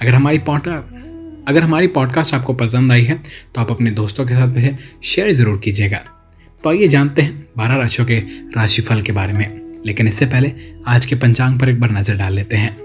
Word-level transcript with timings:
अगर 0.00 0.14
हमारी 0.14 0.38
पॉडकास्ट 0.38 1.48
अगर 1.48 1.62
हमारी 1.62 1.86
पॉडकास्ट 1.86 2.34
आपको 2.34 2.52
पसंद 2.54 2.92
आई 2.92 3.02
है 3.02 3.14
तो 3.54 3.60
आप 3.60 3.70
अपने 3.70 3.90
दोस्तों 3.90 4.24
के 4.26 4.34
साथ 4.34 4.56
इसे 4.56 4.76
शेयर 5.04 5.30
ज़रूर 5.32 5.58
कीजिएगा। 5.58 5.98
तो 6.64 6.70
आइए 6.70 6.88
जानते 6.88 7.22
हैं 7.22 7.48
बारह 7.58 7.76
राशियों 7.76 8.06
के 8.06 8.18
राशिफल 8.56 9.02
के 9.02 9.12
बारे 9.12 9.32
में। 9.32 9.60
लेकिन 9.86 10.08
इससे 10.08 10.26
पहले 10.26 10.52
आज 10.88 11.06
के 11.06 11.16
पंचांग 11.16 11.58
पर 11.60 11.68
एक 11.68 11.80
बार 11.80 11.90
नज़र 11.90 12.16
डाल 12.16 12.32
लेते 12.32 12.56
हैं। 12.56 12.76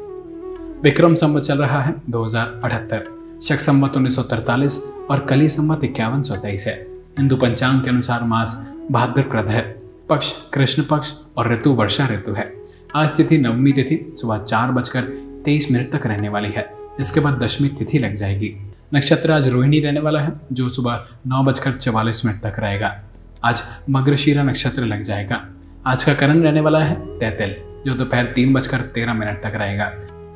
विक्रम 0.84 1.16
संवत 1.16 1.44
चल 1.44 1.58
रहा 1.58 1.82
है 1.82 1.96
दो 2.10 2.24
हज़ार 2.26 2.62
अठहत्तर। 2.64 3.40
शक 3.44 3.60
संवत 3.60 3.98
उन्नीस 3.98 4.20
और 4.20 5.26
कली 5.30 5.50
संवत 5.50 5.84
इक्यावन 5.84 6.22
सौ 6.22 6.36
तेईस 6.36 6.68
है। 6.68 6.76
हिंदू 7.20 7.36
पंचांग 7.38 7.82
के 7.82 7.90
अनुसार 7.90 8.24
मास 8.24 8.62
भाद्रप्रद 8.92 9.48
है। 9.48 9.62
पक्ष 10.10 10.34
कृष्ण 10.54 10.84
पक्ष 10.84 11.14
और 11.38 11.54
ऋतु 11.54 11.74
वर्षा 11.74 12.08
ऋतु 12.08 12.34
है। 12.34 12.52
आज 12.96 13.18
तिथि 13.18 13.38
नवमी 13.38 13.72
तिथि 13.72 14.06
सुबह 14.22 14.38
चार 14.40 14.72
बजकर 14.72 15.02
तेईस 15.46 15.72
मिनट 15.72 15.92
तक 15.92 16.08
रहने 16.08 16.30
वाली 16.30 16.52
है। 16.52 16.74
इसके 17.00 17.20
बाद 17.20 17.44
दशमी 17.44 17.70
तिथि 17.70 18.00
लग 18.00 18.16
जाएगी। 18.16 18.56
नक्षत्र 18.94 19.32
आज 19.32 19.48
रोहिणी 19.48 19.80
रहने 19.80 20.00
वाला 20.00 20.22
है, 20.22 20.32
जो 20.54 20.70
सुबह 20.70 21.06
नौ 21.28 21.44
बजकर 21.44 21.72
चवालीस 21.72 22.26
मिनट 22.26 22.42
तक 22.42 22.56
रहेगा। 22.60 23.02
आज 23.44 23.64
मग्रशीरा 23.90 24.44
नक्षत्र 24.44 24.82
लग 24.82 25.04
जाएगा। 25.04 25.48
आज 25.88 26.04
का 26.04 26.14
करण 26.14 26.44
रहने 26.44 26.62
वाला 26.62 26.80
है, 26.80 27.20
तैतिल, 27.20 27.56
जो 27.86 27.94
दोपहर 27.94 28.26
तीन 28.26 28.54
बजकर 28.54 28.78
तेरह 28.78 29.14
मिनट 29.14 29.44
तक 29.44 29.52
रहेगा। 29.56 29.92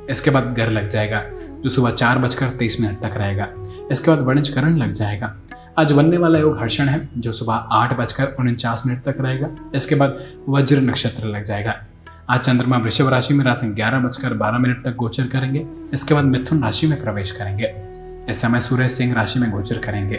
इसके 0.09 0.31
बाद 0.31 0.55
घर 0.57 0.69
लग 0.69 0.89
जाएगा, 0.89 1.23
जो 1.63 1.69
सुबह 1.69 1.91
चार 1.91 2.17
बजकर 2.17 2.49
तेईस 2.49 2.81
मिनट 2.81 2.99
तक 2.99 3.13
रहेगा। 3.15 3.47
इसके 3.91 4.11
बाद 4.11 4.19
वणिज 4.19 4.49
करण 4.49 4.77
लग 4.77 4.93
जाएगा। 4.93 5.35
आज 5.79 5.91
बनने 5.91 6.17
वाला 6.17 6.39
योग 6.39 6.59
हर्षण 6.59 6.85
है, 6.85 7.09
जो 7.17 7.31
सुबह 7.31 7.53
आठ 7.53 7.97
बजकर 7.97 8.35
उनचास 8.39 8.83
मिनट 8.85 9.03
तक 9.03 9.15
रहेगा। 9.19 9.47
इसके 9.75 9.95
बाद 9.95 10.19
वज्र 10.49 10.77
नक्षत्र 10.77 11.27
लग 11.27 11.43
जाएगा। 11.43 11.85
आज 12.29 12.39
चंद्रमा 12.39 12.77
वृषभ 12.77 13.07
राशि 13.09 13.33
में 13.33 13.43
रात 13.45 13.63
ग्यारह 13.65 13.99
बजकर 13.99 14.33
बारह 14.33 14.57
मिनट 14.57 14.83
तक 14.85 14.95
गोचर 14.95 15.27
करेंगे। 15.27 15.65
इसके 15.93 16.13
बाद 16.13 16.23
मिथुन 16.23 16.61
राशि 16.63 16.87
में 16.87 17.01
प्रवेश 17.01 17.31
करेंगे। 17.31 17.71
इस 18.29 18.41
समय 18.41 18.59
सूर्य 18.59 18.87
सिंह 18.89 19.13
राशि 19.13 19.39
में 19.39 19.49
गोचर 19.51 19.77
करेंगे। 19.77 20.15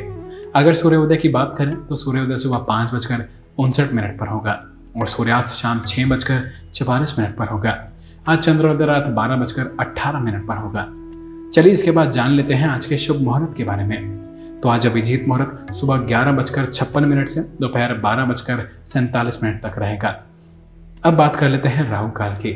अगर 0.56 0.72
सूर्योदय 0.72 1.16
की 1.16 1.28
बात 1.28 1.54
करें 1.58 1.74
तो 1.86 1.96
सूर्योदय 1.96 2.38
सुबह 2.38 2.58
पाँच 2.58 2.94
बजकर 2.94 3.24
उनसठ 3.58 3.92
मिनट 3.92 4.18
पर 4.18 4.28
होगा 4.28 4.58
और 4.96 5.06
सूर्यास्त 5.06 5.54
शाम 5.54 5.80
छह 5.86 6.06
बजकर 6.06 6.42
चवालीस 6.74 7.18
मिनट 7.18 7.36
पर 7.36 7.46
होगा। 7.46 7.76
आज 8.28 8.38
चंद्रोदय 8.38 8.86
रात 8.86 9.06
बारह 9.08 9.36
बजकर 9.36 9.76
अट्ठारह 9.80 10.20
मिनट 10.20 10.46
पर 10.46 10.56
होगा। 10.56 10.86
चलिए 11.54 11.72
इसके 11.72 11.90
बाद 11.90 12.10
जान 12.10 12.32
लेते 12.32 12.54
हैं 12.54 12.68
आज 12.68 12.86
के 12.86 12.98
शुभ 12.98 13.20
मुहूर्त 13.20 13.56
के 13.56 13.64
बारे 13.64 13.84
में। 13.84 14.60
तो 14.60 14.68
आज 14.68 14.86
अभिजीत 14.86 15.28
मुहूर्त 15.28 15.72
सुबह 15.72 15.96
ग्यारह 16.06 16.32
बजकर 16.32 16.66
छप्पन 16.66 17.04
मिनट 17.04 17.28
से 17.28 17.40
दोपहर 17.60 17.94
बारह 17.98 18.24
बजकर 18.24 18.66
सैंतालीस 18.86 19.42
मिनट 19.44 19.62
तक 19.62 19.78
रहेगा। 19.78 20.14
अब 21.04 21.14
बात 21.14 21.36
कर 21.36 21.48
लेते 21.48 21.68
हैं 21.68 21.88
राहु 21.90 22.10
काल 22.10 22.32
की। 22.32 22.50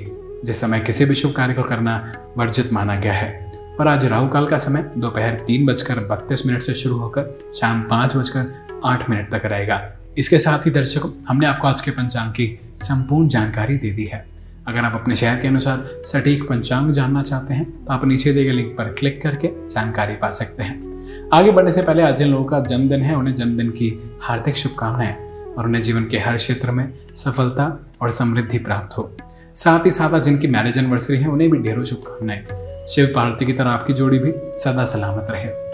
जिस 0.44 0.60
समय 0.60 0.81
किसी 0.81 1.05
भी 1.05 1.15
शुभ 1.15 1.32
कार्य 1.32 1.55
को 1.55 1.62
करना 1.62 2.12
वर्जित 2.38 2.72
माना 2.72 2.97
गया 2.97 3.12
है। 3.12 3.53
और 3.81 3.88
आज 3.88 4.05
राहु 4.05 4.28
काल 4.28 4.47
का 4.47 4.59
समय 4.59 4.91
दोपहर 4.99 5.34
तीन 5.47 5.65
बजकर 5.66 5.94
बत्तीस 6.00 6.47
मिनट 6.47 6.62
से 6.62 6.75
शुरू 6.75 6.97
होकर 6.97 7.53
शाम 7.55 7.82
पाँच 7.82 8.16
बजकर 8.16 8.81
आठ 8.84 9.10
मिनट 9.10 9.31
तक 9.31 9.43
रहेगा। 9.44 9.81
इसके 10.19 10.38
साथ 10.38 10.66
ही 10.66 10.71
दर्शकों, 10.71 11.10
हमने 11.28 11.47
आपको 11.47 11.69
आज 11.69 11.81
के 11.81 11.91
पंचांग 11.91 12.31
की 12.31 12.60
संपूर्ण 12.77 13.28
जानकारी 13.28 13.77
दे 13.77 13.91
दी 13.91 14.05
है। 14.05 14.25
अगर 14.69 14.81
आप 14.81 14.94
अपने 14.94 15.16
शहर 15.16 15.41
के 15.41 15.49
अनुसार 15.49 16.03
सटीक 16.05 16.49
पंचांग 16.49 16.93
जानना 16.93 17.22
चाहते 17.22 17.55
हैं 17.55 17.84
तो 17.84 17.93
आप 17.93 18.05
नीचे 18.05 18.32
दिए 18.32 18.44
गए 18.44 18.53
लिंक 18.53 18.76
पर 18.78 18.84
क्लिक 18.84 19.22
करके 19.22 19.50
जानकारी 19.69 20.15
पा 20.15 20.31
सकते 20.31 20.62
हैं। 20.62 21.28
आगे 21.32 21.50
बढ़ने 21.50 21.72
से 21.72 21.82
पहले 21.82 22.03
आज 22.03 22.16
जिन 22.16 22.28
लोगों 22.28 22.44
का 22.44 22.61
जन्मदिन 22.61 23.03
है, 23.03 23.15
उन्हें 23.15 23.34
जन्मदिन 23.34 23.71
की 23.71 24.19
हार्दिक 24.22 24.56
शुभकामनाएँ 24.56 25.16
और 25.55 25.65
उन्हें 25.65 25.82
जीवन 25.82 26.05
के 26.05 26.19
हर 26.19 26.37
क्षेत्र 26.37 26.71
में 26.71 26.93
सफलता 27.16 27.65
और 28.04 28.10
समृद्धि 28.10 28.59
प्राप्त 28.59 28.98
हो। 28.98 29.16
साथ 29.54 29.87
ही 29.87 29.91
साथ 29.91 30.15
आज 30.15 30.22
जिनकी 30.22 30.47
मैरिज 30.47 30.78
एनिवर्सरी 30.78 31.16
है, 31.16 31.28
उन्हें 31.28 31.50
भी 31.50 31.59
ढेरों 31.59 31.84
शुभकामनाएँ। 31.84 32.47
शिव 32.87 33.12
पार्वती 33.15 33.47
की 33.47 33.53
तरह 33.53 33.70
आपकी 33.70 33.92
जोड़ी 33.92 34.19
भी 34.19 34.32
सदा 34.37 34.84
सलामत 34.84 35.26
रहे। 35.31 35.65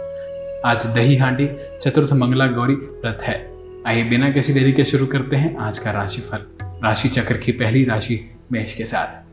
आज 0.64 0.86
दही 0.86 1.16
हांडी, 1.16 1.50
चतुर्थ 1.82 2.12
मंगला 2.12 2.46
गौरी 2.46 2.74
व्रत 2.74 3.18
है। 3.22 3.50
आइए 3.86 4.04
बिना 4.04 4.30
किसी 4.30 4.52
देरी 4.52 4.72
के 4.72 4.84
शुरू 4.84 5.06
करते 5.06 5.36
हैं 5.36 5.56
आज 5.56 5.78
का 5.78 5.90
राशिफल। 5.90 6.46
राशि 6.62 7.08
चक्र 7.08 7.36
की 7.36 7.52
पहली 7.52 7.84
राशि 7.84 8.34
मेष 8.52 8.74
के 8.74 8.84
साथ। 8.84 9.30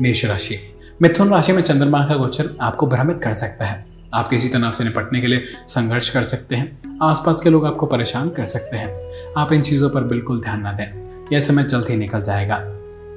मेष 0.00 0.24
राशि। 0.24 0.72
मिथुन 1.02 1.30
राशि 1.30 1.52
में 1.52 1.62
चंद्रमा 1.62 2.06
का 2.06 2.16
गोचर 2.16 2.50
आपको 2.60 2.86
भ्रमित 2.86 3.20
कर 3.22 3.34
सकता 3.34 3.64
है। 3.64 3.95
आप 4.14 4.28
किसी 4.28 4.48
तनाव 4.48 4.70
से 4.70 4.84
निपटने 4.84 5.20
के 5.20 5.26
लिए 5.26 5.44
संघर्ष 5.68 6.10
कर 6.10 6.22
सकते 6.22 6.54
हैं। 6.54 6.98
आसपास 7.02 7.40
के 7.40 7.50
लोग 7.50 7.66
आपको 7.66 7.86
परेशान 7.86 8.28
कर 8.28 8.44
सकते 8.44 8.76
हैं। 8.76 8.88
आप 9.38 9.52
इन 9.52 9.62
चीज़ों 9.62 9.90
पर 9.90 10.04
बिल्कुल 10.04 10.40
ध्यान 10.40 10.60
ना 10.60 10.72
दें। 10.72 10.86
यह 11.32 11.40
समय 11.40 11.64
जल्द 11.64 11.86
ही 11.90 11.96
निकल 11.96 12.22
जाएगा। 12.22 12.54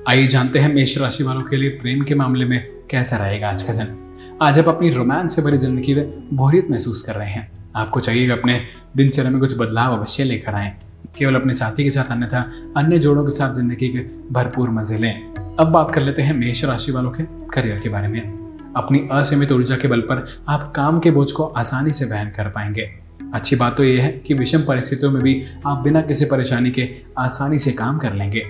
आइए 0.08 0.28
जानते 0.28 0.60
हैं 0.60 0.74
मेष 0.74 0.98
राशि 0.98 1.24
वालों 1.24 1.42
के 1.42 1.58
लिए 1.58 1.70
प्रेम 1.70 2.04
के 2.04 2.16
मामले 2.16 2.46
में 2.46 2.68
कैसा 2.90 3.18
रहेगा 3.18 3.50
आज 3.50 3.64
का 3.64 3.74
दिन। 3.74 3.96
आज 4.42 4.60
आप 4.60 4.68
अपनी 4.68 4.90
रोमांस 4.90 5.36
से 5.36 5.42
भरी 5.42 5.58
ज़िंदगी 5.58 5.94
में 5.94 6.28
बोरियत 6.34 6.68
महसूस 6.72 7.02
कर 7.02 7.16
रहे 7.16 7.30
हैं। 7.30 7.52
आपको 7.76 8.00
चाहिए 8.00 8.26
कि 8.26 8.32
अपने 8.32 8.62
दिनचर्या 8.98 9.32
में 9.32 9.40
कुछ 9.40 9.58
बदलाव 9.58 9.98
अवश्य 9.98 10.24
लेकर 10.24 10.56
आए। 10.56 10.76
केवल 11.18 11.36
अपने 11.36 11.54
साथी 11.54 11.84
के 11.84 11.90
साथ, 11.90 12.12
अन्यथा 12.12 12.40
अन्य 12.78 13.00
जोड़ों 13.00 13.26
के 13.26 13.32
साथ 13.32 13.54
ज़िंदगी 13.54 13.88
के 13.88 14.00
भरपूर 14.34 14.70
मज़े 14.70 14.98
लें। 14.98 15.34
अब 15.60 15.68
बात 15.68 15.92
कर 15.92 16.02
लेते 16.02 16.22
हैं 16.22 16.34
मेष 16.34 16.66
राशि 16.66 16.92
वालों 16.92 17.12
के 17.12 17.24
करियर 17.24 17.80
के 17.80 17.90
बारे 17.90 18.08
में। 18.08 18.49
अपनी 18.76 19.08
असीमित 19.12 19.52
ऊर्जा 19.52 19.76
के 19.76 19.88
बल 19.88 20.02
पर 20.02 20.44
आप 20.48 20.74
काम 20.76 21.00
के 21.00 21.12
बोझ 21.12 21.32
को 21.32 21.44
आसानी 21.44 21.92
से 21.92 22.06
वहन 22.06 22.28
कर 22.28 22.50
पाएँगे। 22.50 22.90
अच्छी 23.34 23.56
बात 23.56 23.78
तो 23.78 23.84
यह 23.84 24.04
है 24.04 24.12
कि 24.12 24.34
विषम 24.34 24.62
परिस्थितियों 24.62 25.12
में 25.12 25.24
भी 25.24 25.46
आप 25.68 25.78
बिना 25.78 26.02
किसी 26.02 26.26
परेशानी 26.26 26.72
के 26.72 26.90
आसानी 27.18 27.60
से 27.60 27.72
काम 27.72 27.98
कर 27.98 28.14
लेंगे। 28.14 28.46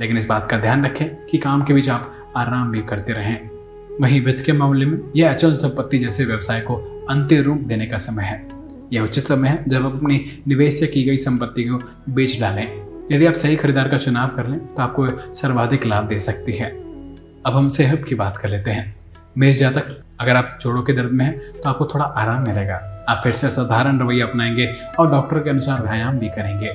लेकिन 0.00 0.18
इस 0.18 0.26
बात 0.26 0.50
का 0.50 0.58
ध्यान 0.58 0.84
रखें 0.84 1.26
कि 1.26 1.38
काम 1.38 1.62
के 1.62 1.74
बीच 1.74 1.88
आप 1.88 2.32
आराम 2.36 2.70
भी 2.70 2.78
करते 2.78 3.12
रहें। 3.12 3.50
वहीं 4.00 4.20
वित्त 4.20 4.44
के 4.44 4.52
मामले 4.52 4.86
में 4.86 4.98
यह 5.16 5.30
अचल 5.30 5.56
संपत्ति 5.56 5.98
जैसे 5.98 6.24
व्यवसाय 6.24 6.60
को 6.60 7.06
अंत्य 7.10 7.42
रूप 7.42 7.58
देने 7.58 7.86
का 7.86 7.98
समय 7.98 8.24
है। 8.24 8.48
यह 8.92 9.02
उचित 9.02 9.24
समय 9.24 9.48
है 9.48 9.64
जब 9.68 9.86
आप 9.86 9.94
अपनी 9.94 10.42
निवेश 10.48 10.74
से 10.74 10.86
की 10.86 11.04
गई 11.04 11.16
संपत्ति 11.16 11.64
को 11.64 11.82
बेच 12.12 12.40
डालें। 12.40 12.82
यदि 13.12 13.26
आप 13.26 13.34
सही 13.34 13.56
खरीदार 13.56 13.88
का 13.88 13.96
चुनाव 13.96 14.28
कर 14.28 14.46
लें 14.46 14.58
तो 14.58 14.82
आपको 14.82 15.32
सर्वाधिक 15.32 15.86
लाभ 15.86 16.08
दे 16.08 16.18
सकती 16.18 16.52
है। 16.52 16.70
अब 17.46 17.52
हम 17.54 17.68
सेहत 17.68 18.04
की 18.04 18.14
बात 18.14 18.38
कर 18.38 18.48
लेते 18.48 18.70
हैं। 18.70 19.01
मेष 19.38 19.58
जातक 19.58 20.02
अगर 20.20 20.36
आप 20.36 20.58
जोड़ों 20.62 20.82
के 20.82 20.92
दर्द 20.92 21.10
में 21.10 21.24
हैं 21.24 21.38
तो 21.38 21.68
आपको 21.68 21.86
थोड़ा 21.86 22.04
आराम 22.04 22.42
मिलेगा। 22.42 23.06
आप 23.08 23.20
फिर 23.24 23.32
से 23.32 23.50
साधारण 23.50 24.00
रवैया 24.00 24.26
अपनाएँगे 24.26 24.74
और 24.98 25.10
डॉक्टर 25.10 25.38
के 25.38 25.50
अनुसार 25.50 25.82
व्यायाम 25.82 26.18
भी 26.18 26.28
करेंगे। 26.28 26.68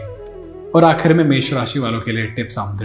और 0.71 0.83
आखिर 0.83 1.13
में 1.13 1.23
मेष 1.23 1.53
राशि 1.53 1.79
वालों 1.79 2.01
के 2.01 2.11
लिए 2.11 2.25
टिप्स 2.25 2.57
ऑफ़ 2.57 2.83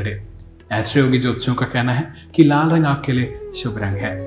ऐसे 0.72 1.00
योगी 1.00 1.19
ज्योतिषियों 1.19 1.56
का 1.56 1.66
कहना 1.66 1.92
है 1.92 2.14
कि 2.34 2.44
लाल 2.44 2.70
रंग 2.70 2.86
आपके 2.86 3.12
लिए 3.12 3.52
शुभ 3.56 3.78
रंग 3.78 3.96
है। 3.96 4.20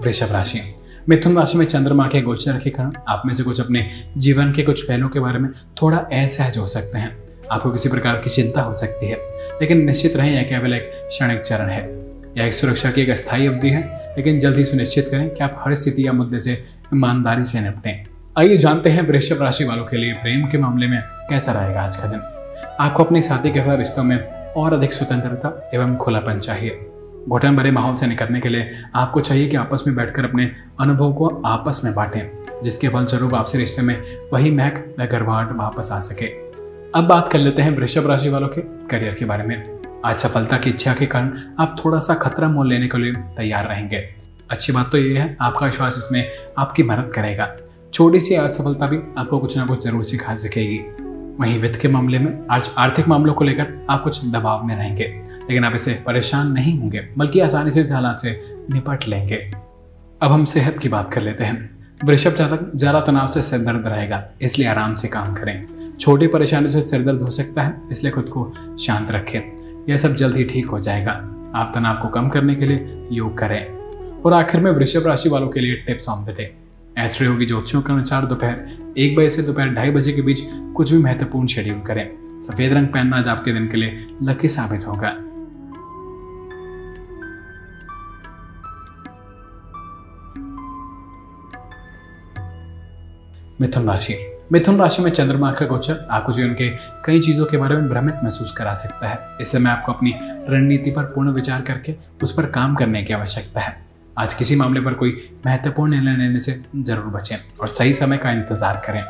वृषभ 0.00 0.32
राशि। 0.32 0.74
मिथुन 1.08 1.36
राशि 1.36 1.58
में 1.58 1.66
चंद्रमा 1.66 2.08
के 2.08 2.20
गोचर 2.22 2.58
के 2.58 2.70
कारण 2.70 2.92
आप 3.08 3.22
में 3.26 3.34
से 3.34 3.42
कुछ 3.42 3.60
अपने 3.60 4.10
जीवन 4.16 4.52
के 4.52 4.62
कुछ 4.62 4.88
पहलुओं 4.88 5.08
के 5.08 5.20
बारे 5.20 5.38
में 5.38 5.50
थोड़ा 5.82 5.98
असहज 5.98 6.58
हो 6.58 6.66
सकते 6.66 6.98
हैं। 6.98 7.23
आपको 7.50 7.70
किसी 7.70 7.88
प्रकार 7.88 8.16
की 8.16 8.30
चिंता 8.30 8.62
हो 8.62 8.72
सकती 8.74 9.06
है, 9.06 9.16
लेकिन 9.60 9.84
निश्चित 9.84 10.16
रहें, 10.16 10.34
यह 10.34 10.42
केवल 10.42 10.74
एक 10.74 10.90
क्षणिक 10.94 11.40
चरण 11.40 11.68
है। 11.68 12.04
यह 12.38 12.46
एक 12.46 12.52
सुरक्षा 12.52 12.90
की 12.90 13.02
एक 13.02 13.10
अस्थायी 13.10 13.46
अवधि 13.46 13.70
है, 13.70 14.14
लेकिन 14.16 14.40
जल्द 14.40 14.56
ही 14.56 14.64
सुनिश्चित 14.64 15.08
करें 15.10 15.30
कि 15.30 15.44
आप 15.44 15.64
हर 15.64 15.74
स्थिति 15.74 16.06
या 16.06 16.12
मुद्दे 16.12 16.38
से 16.38 16.52
ईमानदारी 16.94 17.44
से 17.44 17.60
निपटें। 17.60 18.06
आइए 18.38 18.56
जानते 18.56 18.90
हैं 18.90 19.08
वृषभ 19.08 19.42
राशि 19.42 19.64
वालों 19.64 19.84
के 19.84 19.96
लिए 19.96 20.12
प्रेम 20.12 20.46
के 20.46 20.58
मामले 20.58 20.86
में 20.86 21.02
कैसा 21.02 21.52
रहेगा 21.52 21.82
आज 21.82 21.96
का 21.96 22.08
दिन। 22.08 22.20
आपको 22.80 23.04
अपने 23.04 23.22
साथी 23.22 23.50
के 23.50 23.60
साथ 23.60 23.78
रिश्तों 23.78 24.04
में 24.04 24.16
और 24.52 24.72
अधिक 24.72 24.92
स्वतंत्रता 24.92 25.70
एवं 25.74 25.96
खुलापन 25.96 26.38
चाहिए। 26.38 26.86
घुटन 27.28 27.56
भरे 27.56 27.70
माहौल 27.70 27.94
से 27.94 28.06
निकलने 28.06 28.40
के 28.40 28.48
लिए 28.48 28.70
आपको 28.94 29.20
चाहिए 29.20 29.48
कि 29.48 29.56
आपस 29.56 29.84
में 29.86 29.96
बैठकर 29.96 30.24
अपने 30.24 30.50
अनुभव 30.80 31.12
को 31.12 31.42
आपस 31.46 31.80
में 31.84 31.94
बांटें, 31.94 32.44
जिसके 32.64 32.88
फलस्वरूप 32.88 33.34
आपसे 33.34 33.58
रिश्ते 33.58 33.82
में 33.82 33.96
वही 34.32 34.50
महक 34.50 34.94
व 35.00 35.04
गर्वाहट 35.04 35.52
वापस 35.52 35.88
आ 35.92 36.00
सके। 36.00 36.43
अब 36.94 37.04
बात 37.04 37.28
कर 37.28 37.38
लेते 37.38 37.62
हैं 37.62 37.70
वृषभ 37.70 38.06
राशि 38.06 38.28
वालों 38.30 38.48
के 38.48 38.60
करियर 38.88 39.14
के 39.14 39.24
बारे 39.24 39.44
में। 39.44 40.02
आज 40.04 40.18
सफलता 40.18 40.56
की 40.56 40.70
इच्छा 40.70 40.92
के 40.94 41.06
कारण 41.06 41.32
आप 41.60 41.74
थोड़ा 41.84 41.98
सा 41.98 42.14
खतरा 42.14 42.48
मोल 42.48 42.68
लेने 42.68 42.88
के 42.88 42.98
लिए 42.98 43.12
तैयार 43.36 43.66
रहेंगे। 43.68 43.96
अच्छी 44.50 44.72
बात 44.72 44.90
तो 44.92 44.98
ये 44.98 45.18
है, 45.18 45.36
आपका 45.40 45.66
विश्वास 45.66 45.98
इसमें 45.98 46.30
आपकी 46.58 46.82
मदद 46.82 47.10
करेगा। 47.14 47.48
छोटी 47.94 48.20
सी 48.20 48.34
असफलता 48.34 48.86
भी 48.86 48.98
आपको 49.18 49.38
कुछ 49.38 49.56
ना 49.58 49.66
कुछ 49.66 49.84
ज़रूर 49.84 50.04
सिखा 50.04 50.36
सकेगी। 50.36 50.78
वहीं 51.40 51.58
वित्त 51.60 51.80
के 51.80 51.88
मामले 51.88 52.18
में 52.18 52.46
आज 52.50 52.70
आर्थिक 52.78 53.08
मामलों 53.08 53.34
को 53.34 53.44
लेकर 53.44 53.74
आप 53.90 54.02
कुछ 54.04 54.24
दबाव 54.26 54.64
में 54.64 54.74
रहेंगे, 54.76 55.04
लेकिन 55.40 55.64
आप 55.64 55.74
इसे 55.74 56.02
परेशान 56.06 56.52
नहीं 56.52 56.78
होंगे, 56.78 57.08
बल्कि 57.18 57.40
आसानी 57.40 57.70
से 57.70 57.80
इस 57.80 57.92
हालात 57.92 58.18
से 58.18 58.40
निपट 58.72 59.08
लेंगे। 59.08 59.44
अब 60.22 60.32
हम 60.32 60.44
सेहत 60.46 60.78
की 60.78 60.88
बात 60.88 61.12
कर 61.14 61.22
लेते 61.22 61.44
हैं। 61.44 61.70
वृषभ 62.04 62.36
जातक 62.36 62.70
ज़्यादा 62.76 63.00
तनाव 63.00 63.26
से 63.26 63.42
सिर 63.42 63.60
दर्द 63.62 63.86
रहेगा, 63.88 64.24
इसलिए 64.42 64.68
आराम 64.68 64.94
से 64.94 65.08
काम 65.08 65.34
करें। 65.34 65.73
छोटी 66.00 66.26
परेशानी 66.26 66.70
से 66.70 66.80
सिर 66.82 67.02
दर्द 67.02 67.22
हो 67.22 67.30
सकता 67.30 67.62
है, 67.62 67.82
इसलिए 67.90 68.12
खुद 68.12 68.28
को 68.28 68.52
शांत 68.76 69.10
रखें। 69.10 69.40
यह 69.88 69.96
सब 69.96 70.14
जल्द 70.14 70.36
ही 70.36 70.44
ठीक 70.44 70.66
हो 70.66 70.80
जाएगा। 70.80 71.12
आप 71.54 71.72
तनाव 71.74 72.02
को 72.02 72.08
कम 72.08 72.28
करने 72.28 72.54
के 72.54 72.66
लिए 72.66 73.08
योग 73.12 73.38
करें। 73.38 73.66
और 74.22 74.32
आखिर 74.32 74.60
में 74.60 74.70
वृषभ 74.70 75.06
राशि 75.06 75.28
वालों 75.28 75.48
के 75.48 75.60
लिए 75.60 75.74
टिप्स 75.74 76.08
ऑन 76.08 76.24
द 76.24 76.30
डे। 76.30 76.54
ऐश्वर्य 76.98 77.30
होगी 77.30 77.46
ज्योतिषियों 77.46 77.82
के 77.82 77.92
अनुसार 77.92 78.26
दोपहर 78.26 78.94
एक 78.98 79.16
बजे 79.16 79.30
से 79.30 79.42
दोपहर 79.42 79.68
ढाई 79.68 79.90
बजे 79.90 80.12
के 80.12 80.22
बीच 80.22 80.40
कुछ 80.76 80.92
भी 80.92 80.98
महत्वपूर्ण 80.98 81.46
शेड्यूल 81.46 81.80
करें। 81.80 82.40
सफ़ेद 82.40 82.72
रंग 82.72 82.88
पहनना 82.88 83.16
आज 83.16 83.28
आपके 83.28 83.52
दिन 83.52 83.68
के 83.68 83.76
लिए 83.76 84.16
लकी 84.22 84.48
साबित 84.48 84.86
होगा। 84.86 85.16
मिथुन 93.60 93.86
राशि। 93.86 94.33
मिथुन 94.54 94.76
राशि 94.78 95.02
में 95.02 95.10
चंद्रमा 95.10 95.50
का 95.50 95.66
गोचर 95.66 96.06
आपको 96.10 96.32
जीवन 96.32 96.52
के 96.54 96.68
कई 97.04 97.20
चीज़ों 97.20 97.46
के 97.46 97.56
बारे 97.56 97.76
में 97.76 97.88
भ्रमित 97.88 98.18
महसूस 98.24 98.52
करा 98.52 98.74
सकता 98.74 99.08
है। 99.08 99.18
इस 99.40 99.52
समय 99.52 99.70
आपको 99.70 99.92
अपनी 99.92 100.12
रणनीति 100.48 100.90
पर 100.90 101.04
पूर्ण 101.04 101.30
विचार 101.30 101.60
करके 101.60 101.94
उस 102.22 102.32
पर 102.32 102.46
काम 102.46 102.74
करने 102.74 103.02
की 103.02 103.12
आवश्यकता 103.12 103.60
है। 103.60 103.74
आज 104.18 104.34
किसी 104.34 104.56
मामले 104.56 104.80
पर 104.80 104.94
कोई 104.94 105.16
महत्वपूर्ण 105.46 105.90
निर्णय 105.90 106.16
लेने 106.16 106.40
से 106.40 106.52
ज़रूर 106.76 107.06
बचें 107.06 107.36
और 107.60 107.68
सही 107.68 107.94
समय 107.94 108.16
का 108.16 108.30
इंतज़ार 108.30 108.82
करें। 108.86 109.02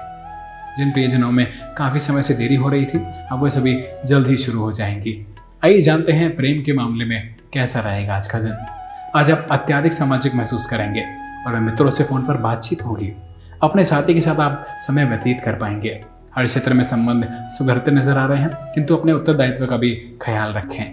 जिन 0.76 0.92
प्रियजनों 0.92 1.30
में 1.30 1.46
काफ़ी 1.78 2.00
समय 2.00 2.22
से 2.22 2.34
देरी 2.34 2.54
हो 2.54 2.68
रही 2.68 2.84
थी, 2.84 2.98
अब 3.32 3.42
वह 3.42 3.48
सभी 3.48 3.76
जल्द 4.06 4.26
ही 4.26 4.36
शुरू 4.36 4.60
हो 4.60 4.72
जाएँगी। 4.72 5.14
आइए 5.64 5.82
जानते 5.82 6.12
हैं 6.12 6.34
प्रेम 6.36 6.62
के 6.62 6.72
मामले 6.72 7.04
में 7.04 7.34
कैसा 7.52 7.80
रहेगा 7.80 8.16
आज 8.16 8.26
का 8.26 8.38
दिन। 8.38 8.56
आज 9.16 9.30
आप 9.30 9.46
अत्याधिक 9.50 9.92
सामाजिक 9.92 10.34
महसूस 10.34 10.66
करेंगे 10.66 11.04
और 11.46 11.60
मित्रों 11.60 11.90
से 11.90 12.04
फ़ोन 12.04 12.22
पर 12.22 12.36
बातचीत 12.36 12.82
होगी। 12.82 13.12
अपने 13.64 13.84
साथी 13.84 14.14
के 14.14 14.20
साथ 14.20 14.40
आप 14.40 14.66
समय 14.80 15.04
व्यतीत 15.04 15.40
कर 15.40 15.54
पाएँगे। 15.54 16.00
हर 16.36 16.44
क्षेत्र 16.44 16.74
में 16.74 16.82
संबंध 16.84 17.26
सुधरते 17.50 17.90
नज़र 17.90 18.18
आ 18.18 18.24
रहे 18.26 18.40
हैं, 18.40 18.50
किंतु 18.74 18.96
अपने 18.96 19.12
उत्तरदायित्व 19.12 19.66
का 19.66 19.76
भी 19.76 19.94
ख्याल 20.22 20.52
रखें। 20.52 20.84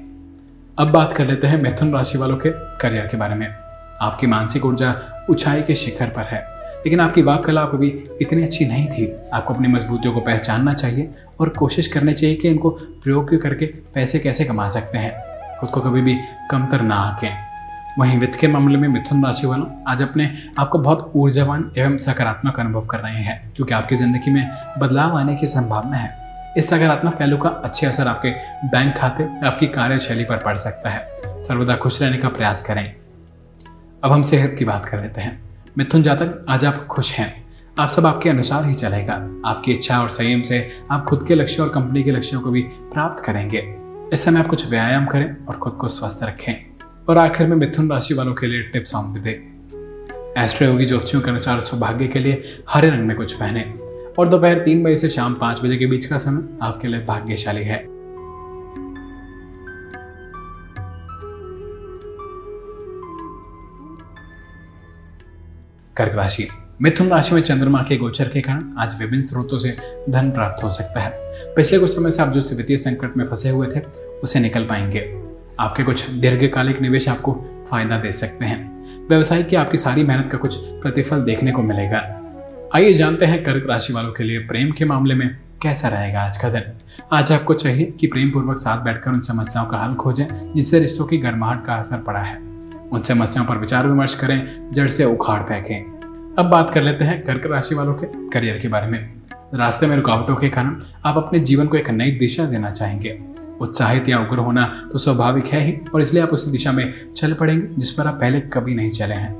अब 0.77 0.91
बात 0.91 1.13
कर 1.13 1.25
लेते 1.25 1.47
हैं 1.47 1.61
मिथुन 1.61 1.93
राशि 1.93 2.17
वालों 2.17 2.37
के 2.37 2.49
करियर 2.77 3.07
के 3.07 3.17
बारे 3.17 3.35
में। 3.35 3.47
आपकी 4.01 4.27
मानसिक 4.27 4.65
ऊर्जा 4.65 4.95
ऊंचाई 5.29 5.61
के 5.61 5.75
शिखर 5.75 6.09
पर 6.09 6.23
है, 6.23 6.39
लेकिन 6.77 6.99
आपकी 6.99 7.21
वाक 7.21 7.45
कला 7.45 7.65
कभी 7.65 7.87
इतनी 8.21 8.43
अच्छी 8.43 8.65
नहीं 8.65 8.87
थी। 8.87 9.11
आपको 9.33 9.53
अपनी 9.53 9.67
मजबूतियों 9.67 10.13
को 10.13 10.19
पहचानना 10.21 10.73
चाहिए 10.73 11.13
और 11.39 11.49
कोशिश 11.49 11.87
करनी 11.87 12.13
चाहिए 12.13 12.35
कि 12.35 12.49
इनको 12.49 12.69
प्रयोग 12.69 13.37
करके 13.41 13.65
पैसे 13.93 14.19
कैसे 14.19 14.45
कमा 14.45 14.67
सकते 14.69 14.97
हैं। 14.97 15.13
खुद 15.59 15.69
को 15.69 15.81
कभी 15.81 16.01
भी 16.01 16.17
कमतर 16.51 16.81
ना 16.81 16.95
आकें। 16.95 17.50
वहीं 17.99 18.17
वित्त 18.19 18.39
के 18.39 18.47
मामले 18.47 18.77
में 18.77 18.87
मिथुन 18.87 19.25
राशि 19.25 19.47
वालों 19.47 19.65
आज 19.87 20.01
अपने 20.01 20.29
आपको 20.59 20.79
बहुत 20.79 21.11
ऊर्जावान 21.15 21.71
एवं 21.77 21.97
सकारात्मक 21.97 22.59
अनुभव 22.59 22.85
कर 22.85 22.99
रहे 22.99 23.21
हैं, 23.23 23.53
क्योंकि 23.55 23.73
आपकी 23.73 23.95
ज़िंदगी 23.95 24.31
में 24.31 24.49
बदलाव 24.79 25.17
आने 25.17 25.35
की 25.35 25.45
संभावना 25.45 25.97
है। 25.97 26.53
इस 26.57 26.69
सकारात्मक 26.69 27.13
पहलू 27.13 27.37
का 27.37 27.49
अच्छे 27.49 27.87
असर 27.87 28.07
आपके 28.07 28.29
बैंक 28.67 28.97
खाते, 28.97 29.23
आपकी 29.47 29.67
कार्यशैली 29.67 30.23
पर 30.23 30.37
पड़ 30.37 30.55
सकता 30.57 30.89
है। 30.89 31.07
सर्वदा 31.41 31.75
खुश 31.75 32.01
रहने 32.01 32.17
का 32.17 32.29
प्रयास 32.29 32.61
करें। 32.61 32.95
अब 34.03 34.11
हम 34.11 34.21
सेहत 34.21 34.55
की 34.59 34.65
बात 34.65 34.85
कर 34.85 35.01
लेते 35.01 35.21
हैं। 35.21 35.43
मिथुन 35.77 36.03
जातक 36.03 36.45
आज 36.49 36.65
आप 36.65 36.87
खुश 36.87 37.11
हैं। 37.11 37.45
आप 37.79 37.89
सब 37.89 38.05
आपके 38.05 38.29
अनुसार 38.29 38.65
ही 38.65 38.73
चलेगा। 38.73 39.13
आपकी 39.45 39.71
इच्छा 39.71 40.01
और 40.01 40.09
संयम 40.09 40.41
से 40.41 40.71
आप 40.91 41.05
खुद 41.05 41.25
के 41.27 41.35
लक्ष्य 41.35 41.63
और 41.63 41.69
कंपनी 41.69 42.03
के 42.03 42.11
लक्ष्यों 42.11 42.41
को 42.41 42.51
भी 42.51 42.61
प्राप्त 42.61 43.23
करेंगे। 43.25 43.63
इस 44.13 44.25
समय 44.25 44.39
आप 44.39 44.47
कुछ 44.47 44.69
व्यायाम 44.69 45.05
करें 45.05 45.45
और 45.45 45.55
खुद 45.55 45.73
को 45.73 45.87
स्वस्थ 45.87 46.23
रखें। 46.23 46.70
और 47.09 47.17
आखिर 47.17 47.47
में 47.47 47.55
मिथुन 47.57 47.91
राशि 47.91 48.13
वालों 48.13 48.33
के 48.33 48.47
लिए 48.47 48.61
tips 48.61 48.95
on 48.95 49.13
the 49.13 49.17
day. 49.17 49.31
Astroyogi 50.67 50.85
ज्योतिषियों 50.85 51.23
के 51.23 51.29
अनुसार 51.29 51.61
सौभाग्य 51.61 52.07
के 52.07 52.19
लिए 52.19 52.63
हरे 52.69 52.89
रंग 52.89 53.07
में 53.07 53.17
कुछ 53.17 53.33
पहने 53.33 53.61
और 54.19 54.29
दोपहर 54.29 54.59
तीन 54.59 54.83
बजे 54.83 54.97
से 54.97 55.09
शाम 55.09 55.33
पाँच 55.33 55.63
बजे 55.63 55.77
के 55.77 55.85
बीच 55.85 56.05
का 56.05 56.17
समय 56.17 56.59
आपके 56.61 56.87
लिए 56.87 57.05
भाग्यशाली 57.05 57.63
है। 57.63 57.77
कर्क 65.97 66.15
राशि। 66.15 66.47
मिथुन 66.81 67.07
राशि 67.07 67.35
में 67.35 67.41
चंद्रमा 67.41 67.81
के 67.81 67.97
गोचर 67.97 68.27
के 68.27 68.41
कारण 68.41 68.73
आज 68.77 69.01
विभिन्न 69.01 69.27
स्रोतों 69.27 69.57
से 69.57 69.77
धन 70.09 70.31
प्राप्त 70.31 70.63
हो 70.63 70.69
सकता 70.69 70.99
है। 70.99 71.11
पिछले 71.55 71.79
कुछ 71.79 71.89
समय 71.89 72.11
से 72.11 72.21
आप 72.21 72.29
जो 72.29 72.55
वित्तीय 72.57 72.77
संकट 72.77 73.17
में 73.17 73.25
फंसे 73.25 73.49
हुए 73.49 73.67
थे, 73.75 73.79
उसे 74.23 74.39
निकल 74.39 74.65
पाएँगे। 74.65 75.30
आपके 75.61 75.83
कुछ 75.83 76.09
दीर्घकालिक 76.09 76.81
निवेश 76.81 77.09
आपको 77.09 77.33
फ़ायदा 77.69 77.97
दे 77.97 78.11
सकते 78.11 78.45
हैं। 78.45 79.07
व्यवसाय 79.07 79.43
की 79.43 79.55
आपकी 79.55 79.77
सारी 79.77 80.03
मेहनत 80.03 80.29
का 80.31 80.37
कुछ 80.37 80.55
प्रतिफल 80.55 81.21
देखने 81.21 81.51
को 81.51 81.61
मिलेगा। 81.61 82.21
आइए 82.75 82.93
जानते 82.93 83.25
हैं 83.25 83.43
कर्क 83.43 83.67
राशि 83.69 83.93
वालों 83.93 84.11
के 84.11 84.23
लिए 84.23 84.39
प्रेम 84.39 84.71
के 84.71 84.85
मामले 84.85 85.15
में 85.15 85.37
कैसा 85.61 85.87
रहेगा 85.87 86.21
आज 86.21 86.37
का 86.37 86.49
दिन। 86.49 86.63
आज 87.11 87.31
आपको 87.31 87.53
चाहिए 87.53 87.85
कि 87.85 88.07
प्रेम 88.07 88.31
पूर्वक 88.31 88.57
साथ 88.57 88.83
बैठकर 88.83 89.11
उन 89.11 89.19
समस्याओं 89.19 89.65
का 89.65 89.77
हल 89.77 89.93
खोजें, 89.93 90.53
जिससे 90.55 90.79
रिश्तों 90.79 91.05
की 91.05 91.17
गर्माहट 91.17 91.65
का 91.65 91.73
असर 91.73 91.97
पड़ा 91.97 92.19
है। 92.19 92.37
उन 92.91 93.01
समस्याओं 93.01 93.45
पर 93.45 93.57
विचार 93.57 93.87
विमर्श 93.87 94.15
करें, 94.15 94.69
जड़ 94.71 94.87
से 94.87 95.05
उखाड़ 95.05 95.41
फेंकें। 95.41 96.35
अब 96.39 96.45
बात 96.45 96.69
कर 96.69 96.83
लेते 96.83 97.05
हैं 97.05 97.23
कर्क 97.23 97.45
राशि 97.45 97.75
वालों 97.75 97.93
के 97.93 98.29
करियर 98.29 98.57
के 98.57 98.67
बारे 98.67 98.87
में। 98.87 99.13
रास्ते 99.53 99.87
में 99.87 99.95
रुकावटों 99.95 100.35
के 100.35 100.49
कारण 100.49 100.81
आप 101.05 101.17
अपने 101.17 101.39
जीवन 101.39 101.67
को 101.67 101.77
एक 101.77 101.89
नई 101.89 102.11
दिशा 102.11 102.45
देना 102.45 102.71
चाहेंगे। 102.71 103.19
उत्साहित 103.61 104.09
या 104.09 104.19
उग्र 104.19 104.39
होना 104.39 104.65
तो 104.91 104.99
स्वाभाविक 104.99 105.45
है 105.45 105.61
ही, 105.65 105.77
और 105.93 106.01
इसलिए 106.01 106.23
आप 106.23 106.29
उस 106.29 106.47
दिशा 106.47 106.71
में 106.71 106.93
चल 107.11 107.33
पड़ेंगे, 107.33 107.67
जिस 107.75 107.91
पर 107.91 108.07
आप 108.07 108.13
पहले 108.13 108.39
कभी 108.53 108.75
नहीं 108.75 108.91
चले 108.91 109.15
हैं। 109.15 109.39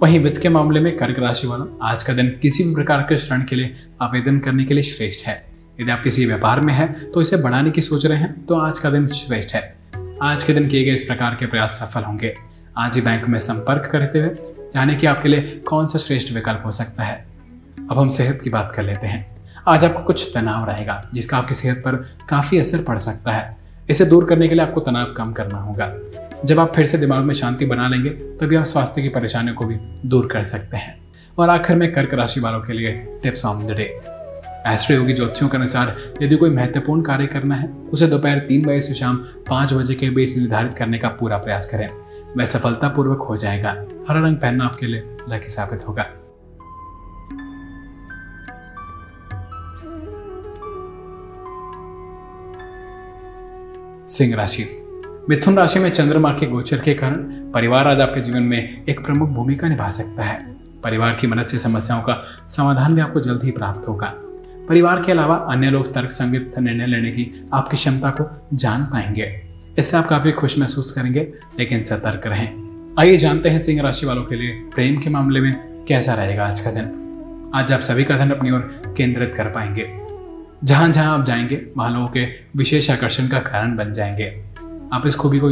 वहीं 0.00 0.20
वित्त 0.20 0.40
के 0.42 0.48
मामले 0.48 0.80
में 0.80 0.96
कर्क 0.96 1.18
राशि 1.18 1.46
वालों, 1.46 1.66
आज 1.82 2.02
का 2.02 2.12
दिन 2.12 2.28
किसी 2.42 2.64
भी 2.64 2.74
प्रकार 2.74 3.02
के 3.02 3.16
ऋण 3.34 3.42
के 3.42 3.56
लिए 3.56 3.74
आवेदन 4.02 4.38
करने 4.38 4.64
के 4.64 4.74
लिए 4.74 4.82
श्रेष्ठ 4.84 5.26
है। 5.26 5.34
यदि 5.80 5.90
आप 5.90 6.02
किसी 6.04 6.26
व्यापार 6.26 6.60
में 6.60 6.72
है 6.74 6.88
तो 7.04 7.20
इसे 7.22 7.36
बढ़ाने 7.36 7.70
की 7.70 7.80
सोच 7.80 8.06
रहे 8.06 8.18
हैं 8.18 8.44
तो 8.46 8.54
आज 8.56 8.78
का 8.78 8.90
दिन 8.90 9.06
श्रेष्ठ 9.08 9.54
है। 9.54 9.62
आज 10.22 10.44
के 10.44 10.54
दिन 10.54 10.68
किए 10.68 10.84
गए 10.84 10.94
इस 10.94 11.02
प्रकार 11.02 11.34
के 11.34 11.46
प्रयास 11.46 11.78
सफल 11.80 12.02
होंगे। 12.02 12.34
आज 12.78 12.94
ही 12.94 13.00
बैंक 13.00 13.28
में 13.28 13.38
संपर्क 13.38 13.88
करते 13.92 14.18
हुए 14.18 14.34
जाने 14.74 14.94
कि 14.94 15.06
आपके 15.06 15.28
लिए 15.28 15.62
कौन 15.66 15.86
सा 15.86 15.98
श्रेष्ठ 15.98 16.32
विकल्प 16.34 16.62
हो 16.66 16.72
सकता 16.72 17.04
है? 17.04 17.24
अब 17.90 17.98
हम 17.98 18.08
सेहत 18.08 18.40
की 18.44 18.50
बात 18.50 18.72
कर 18.76 18.82
लेते 18.82 19.06
हैं। 19.06 19.26
आज 19.68 19.84
आपको 19.84 20.02
कुछ 20.02 20.30
तनाव 20.34 20.64
रहेगा, 20.66 21.10
जिसका 21.14 21.36
आपकी 21.38 21.54
सेहत 21.54 21.76
पर 21.78 21.96
काफ़ी 22.28 22.58
असर 22.58 22.82
पड़ 22.82 22.98
सकता 22.98 23.32
है। 23.32 23.56
इसे 23.90 24.04
दूर 24.04 24.24
करने 24.24 24.48
के 24.48 24.54
लिए 24.54 24.64
आपको 24.64 24.80
तनाव 24.80 25.06
कम 25.06 25.32
करना 25.32 25.58
होगा। 25.58 25.96
जब 26.44 26.60
आप 26.60 26.72
फिर 26.74 26.86
से 26.86 26.98
दिमाग 26.98 27.24
में 27.24 27.34
शांति 27.34 27.66
बना 27.66 27.88
लेंगे, 27.88 28.10
तभी 28.10 28.56
आप 28.56 28.64
स्वास्थ्य 28.64 29.02
की 29.02 29.08
परेशानियों 29.08 29.54
को 29.54 29.64
भी 29.64 29.76
दूर 30.06 30.26
कर 30.26 30.44
सकते 30.44 30.76
हैं। 30.76 31.02
और 31.38 31.50
आखिर 31.50 31.76
में 31.76 31.92
कर्क 31.92 32.14
राशि 32.14 32.40
वालों 32.40 32.60
के 32.60 32.72
लिए 32.72 32.92
tips 33.22 33.46
on 33.46 33.66
the 33.66 33.70
day. 33.70 34.00
Astroyogi 34.96 35.12
ज्योतिषियों 35.12 35.50
के 35.50 35.56
अनुसार, 35.56 35.96
यदि 36.22 36.36
कोई 36.36 36.50
महत्वपूर्ण 36.50 37.02
कार्य 37.02 37.26
करना 37.26 37.54
है, 37.54 37.68
उसे 37.92 38.06
दोपहर 38.06 38.38
तीन 38.38 38.64
बजे 38.64 38.80
से 38.80 38.94
शाम 38.94 39.16
पाँच 39.16 39.72
बजे 39.72 39.94
के 39.94 40.10
बीच 40.10 40.36
निर्धारित 40.36 40.74
करने 40.74 40.98
का 40.98 41.08
पूरा 41.08 41.38
प्रयास 41.38 41.66
करें। 41.66 41.90
वह 42.36 42.44
सफलतापूर्वक 42.44 43.18
हो 43.18 43.36
जाएगा। 43.36 43.70
हरा 44.10 44.20
रंग 44.20 44.36
पहनना 44.36 44.64
आपके 44.64 44.86
लिए 44.86 45.16
लकी 45.28 45.48
साबित 45.48 45.88
होगा। 45.88 46.06
सिंह 54.12 54.34
राशि। 54.34 54.64
मिथुन 55.30 55.56
राशि 55.56 55.78
में 55.78 55.90
चंद्रमा 55.90 56.30
के 56.30 56.46
गोचर 56.46 56.78
के 56.78 56.94
कारण 56.94 57.16
परिवार 57.52 57.88
आज 57.88 58.00
आपके 58.00 58.20
जीवन 58.20 58.42
में 58.42 58.84
एक 58.88 59.04
प्रमुख 59.04 59.28
भूमिका 59.28 59.68
निभा 59.68 59.90
सकता 59.90 60.22
है। 60.22 60.56
परिवार 60.84 61.14
की 61.14 61.26
मदद 61.26 61.46
से 61.46 61.58
समस्याओं 61.58 62.02
का 62.02 62.24
समाधान 62.48 62.94
भी 62.94 63.00
आपको 63.00 63.20
जल्द 63.20 63.44
ही 63.44 63.50
प्राप्त 63.50 63.88
होगा। 63.88 64.12
परिवार 64.68 65.02
के 65.02 65.12
अलावा 65.12 65.36
अन्य 65.36 65.70
लोग 65.70 65.94
तर्क 65.94 66.10
संगत 66.10 66.58
निर्णय 66.58 66.86
लेने 66.86 67.10
की 67.10 67.48
आपकी 67.54 67.76
क्षमता 67.76 68.10
को 68.10 68.46
जान 68.56 68.84
पाएँगे। 68.84 69.42
इससे 69.78 69.96
आप 69.96 70.06
काफ़ी 70.06 70.32
खुश 70.32 70.58
महसूस 70.58 70.92
करेंगे, 70.92 71.32
लेकिन 71.58 71.84
सतर्क 71.84 72.26
रहें। 72.26 72.48
आइए 72.98 73.16
जानते 73.16 73.48
हैं 73.48 73.58
सिंह 73.58 73.82
राशि 73.82 74.06
वालों 74.06 74.24
के 74.24 74.36
लिए 74.36 74.50
प्रेम 74.74 75.00
के 75.00 75.10
मामले 75.10 75.40
में 75.40 75.84
कैसा 75.88 76.14
रहेगा 76.14 76.46
आज 76.46 76.60
का 76.60 76.70
दिन। 76.70 76.98
आज 77.54 77.72
आप 77.72 77.80
सभी 77.80 78.04
का 78.04 78.16
धन 78.16 78.30
अपनी 78.30 78.50
ओर 78.50 78.82
केंद्रित 78.96 79.34
कर 79.36 79.44
पाएँगे। 79.44 80.01
जहाँ 80.64 80.88
जहाँ 80.88 81.18
आप 81.18 81.24
जाएँगे, 81.24 81.66
वहाँ 81.76 81.90
लोगों 81.90 82.06
के 82.06 82.26
विशेष 82.56 82.90
आकर्षण 82.90 83.28
का 83.28 83.38
कारण 83.38 83.76
बन 83.76 83.92
जाएँगे। 83.92 84.44
आप 84.92 85.06
इस 85.06 85.16
खूबी 85.16 85.38
को 85.44 85.48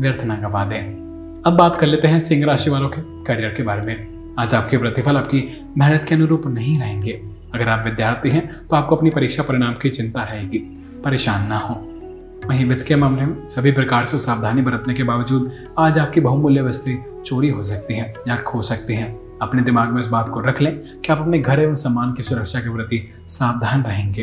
व्यर्थ 0.00 0.24
ना 0.24 0.36
गवा 0.36 0.64
दें। 0.64 1.42
अब 1.46 1.56
बात 1.56 1.76
कर 1.76 1.86
लेते 1.86 2.08
हैं 2.08 2.20
सिंह 2.20 2.44
राशि 2.44 2.70
वालों 2.70 2.88
के 2.88 3.24
करियर 3.24 3.50
के 3.50 3.62
बारे 3.62 3.82
में। 3.82 4.34
आज 4.38 4.54
आपके 4.54 4.78
प्रतिफल 4.78 5.16
आपकी 5.16 5.66
मेहनत 5.78 6.04
के 6.04 6.14
अनुरूप 6.14 6.46
नहीं 6.46 6.80
रहेंगे। 6.80 7.22
अगर 7.54 7.68
आप 7.68 7.84
विद्यार्थी 7.84 8.30
हैं 8.30 8.66
तो 8.66 8.76
आपको 8.76 8.96
अपनी 8.96 9.10
परीक्षा 9.10 9.42
परिणाम 9.42 9.72
की 9.72 9.90
चिंता 9.90 10.22
रहेगी। 10.22 10.58
परेशान 11.04 11.48
ना 11.48 11.58
हो। 11.58 11.74
वहीं 12.48 12.66
वित्त 12.66 12.86
के 12.86 12.96
मामले 12.96 13.22
में 13.22 13.48
सभी 13.48 13.72
प्रकार 13.72 14.04
से 14.04 14.18
सावधानी 14.18 14.62
बरतने 14.62 14.94
के 14.94 15.02
बावजूद 15.02 15.52
आज 15.78 15.98
आपकी 15.98 16.20
बहुमूल्य 16.20 16.62
वस्तुएँ 16.62 17.22
चोरी 17.26 17.48
हो 17.48 17.64
सकती 17.64 17.94
है 17.94 18.14
या 18.28 18.36
खो 18.36 18.62
सकती 18.62 18.94
हैं। 18.94 19.21
अपने 19.42 19.62
दिमाग 19.62 19.88
में 19.88 20.00
इस 20.00 20.06
बात 20.06 20.28
को 20.28 20.40
रख 20.40 20.60
लें 20.60 21.00
कि 21.00 21.12
आप 21.12 21.18
अपने 21.18 21.38
घर 21.38 21.60
एवं 21.60 21.74
सम्मान 21.74 22.12
की 22.12 22.22
सुरक्षा 22.22 22.60
के 22.60 22.74
प्रति 22.74 23.14
सावधान 23.26 23.82
रहेंगे। 23.82 24.22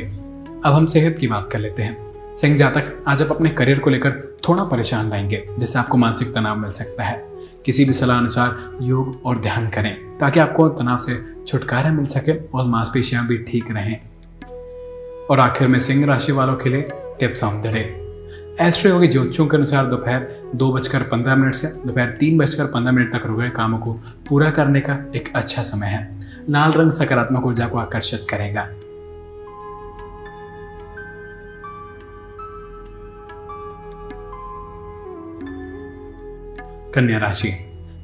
अब 0.66 0.74
हम 0.74 0.86
सेहत 0.86 1.18
की 1.20 1.28
बात 1.28 1.50
कर 1.52 1.60
लेते 1.60 1.84
हैं। 1.84 2.10
सिंह 2.36 2.58
जातक 2.58 3.04
आज 3.08 3.22
आप 3.22 3.32
अपने 3.32 3.50
करियर 3.50 3.80
को 3.80 3.90
लेकर 3.90 4.38
थोड़ा 4.50 4.64
परेशान 4.64 5.12
रहेंगे, 5.12 5.50
जिससे 5.58 5.80
आपको 5.80 5.98
मानसिक 5.98 6.34
तनाव 6.36 6.58
मिल 6.58 6.72
सकता 6.72 7.04
है। 7.04 7.30
किसी 7.66 7.86
भी 7.86 7.94
सलाह 7.94 8.18
अनुसार 8.18 8.78
योग 8.82 9.22
और 9.26 9.38
ध्यान 9.38 9.70
करें, 9.70 10.18
ताकि 10.18 10.40
आपको 10.40 10.70
तनाव 10.70 10.98
से 10.98 11.44
छुटकारा 11.48 11.92
मिल 11.92 12.06
सके 12.06 12.32
और 12.32 12.66
मांसपेशियाँ 12.66 13.28
भी 13.28 13.38
ठीक 13.38 13.72
रहें। 13.72 13.98
और 15.30 15.40
आखिर 15.40 15.68
में 15.68 15.80
सिंह 15.80 16.06
राशि 16.06 16.32
वालों 16.32 16.56
के 16.56 16.70
लिए 16.70 16.82
tips 16.94 17.44
on 17.44 17.62
the. 17.62 17.68
Day 17.68 18.09
Astroyogi 18.92 19.08
ज्योतिषों 19.08 19.48
के 19.48 19.58
अनुसार 19.58 19.86
दोपहर 19.86 20.52
दो 20.56 20.72
बजकर 20.74 21.02
पंद्रह 21.02 21.36
मिनट 21.36 21.56
से 21.56 21.68
दोपहर 21.68 22.10
तीन 22.10 22.38
बजकर 22.38 22.66
पंद्रह 22.66 22.92
मिनट 22.92 23.16
तक 23.16 23.26
रुके 23.26 23.50
कामों 23.50 23.80
को 23.80 23.94
पूरा 24.30 24.50
करने 24.50 24.82
का 24.82 25.12
एक 25.16 25.30
अच्छा 25.36 25.62
समय 25.62 25.88
है। 25.88 26.28
लाल 26.50 26.72
रंग 26.72 26.92
सकारात्मक 26.92 27.46
ऊर्जा 27.46 27.68
को 27.68 27.78
आकर्षित 27.78 28.28
करेगा। 28.30 28.68
कन्या 36.96 37.18
राशि। 37.18 37.54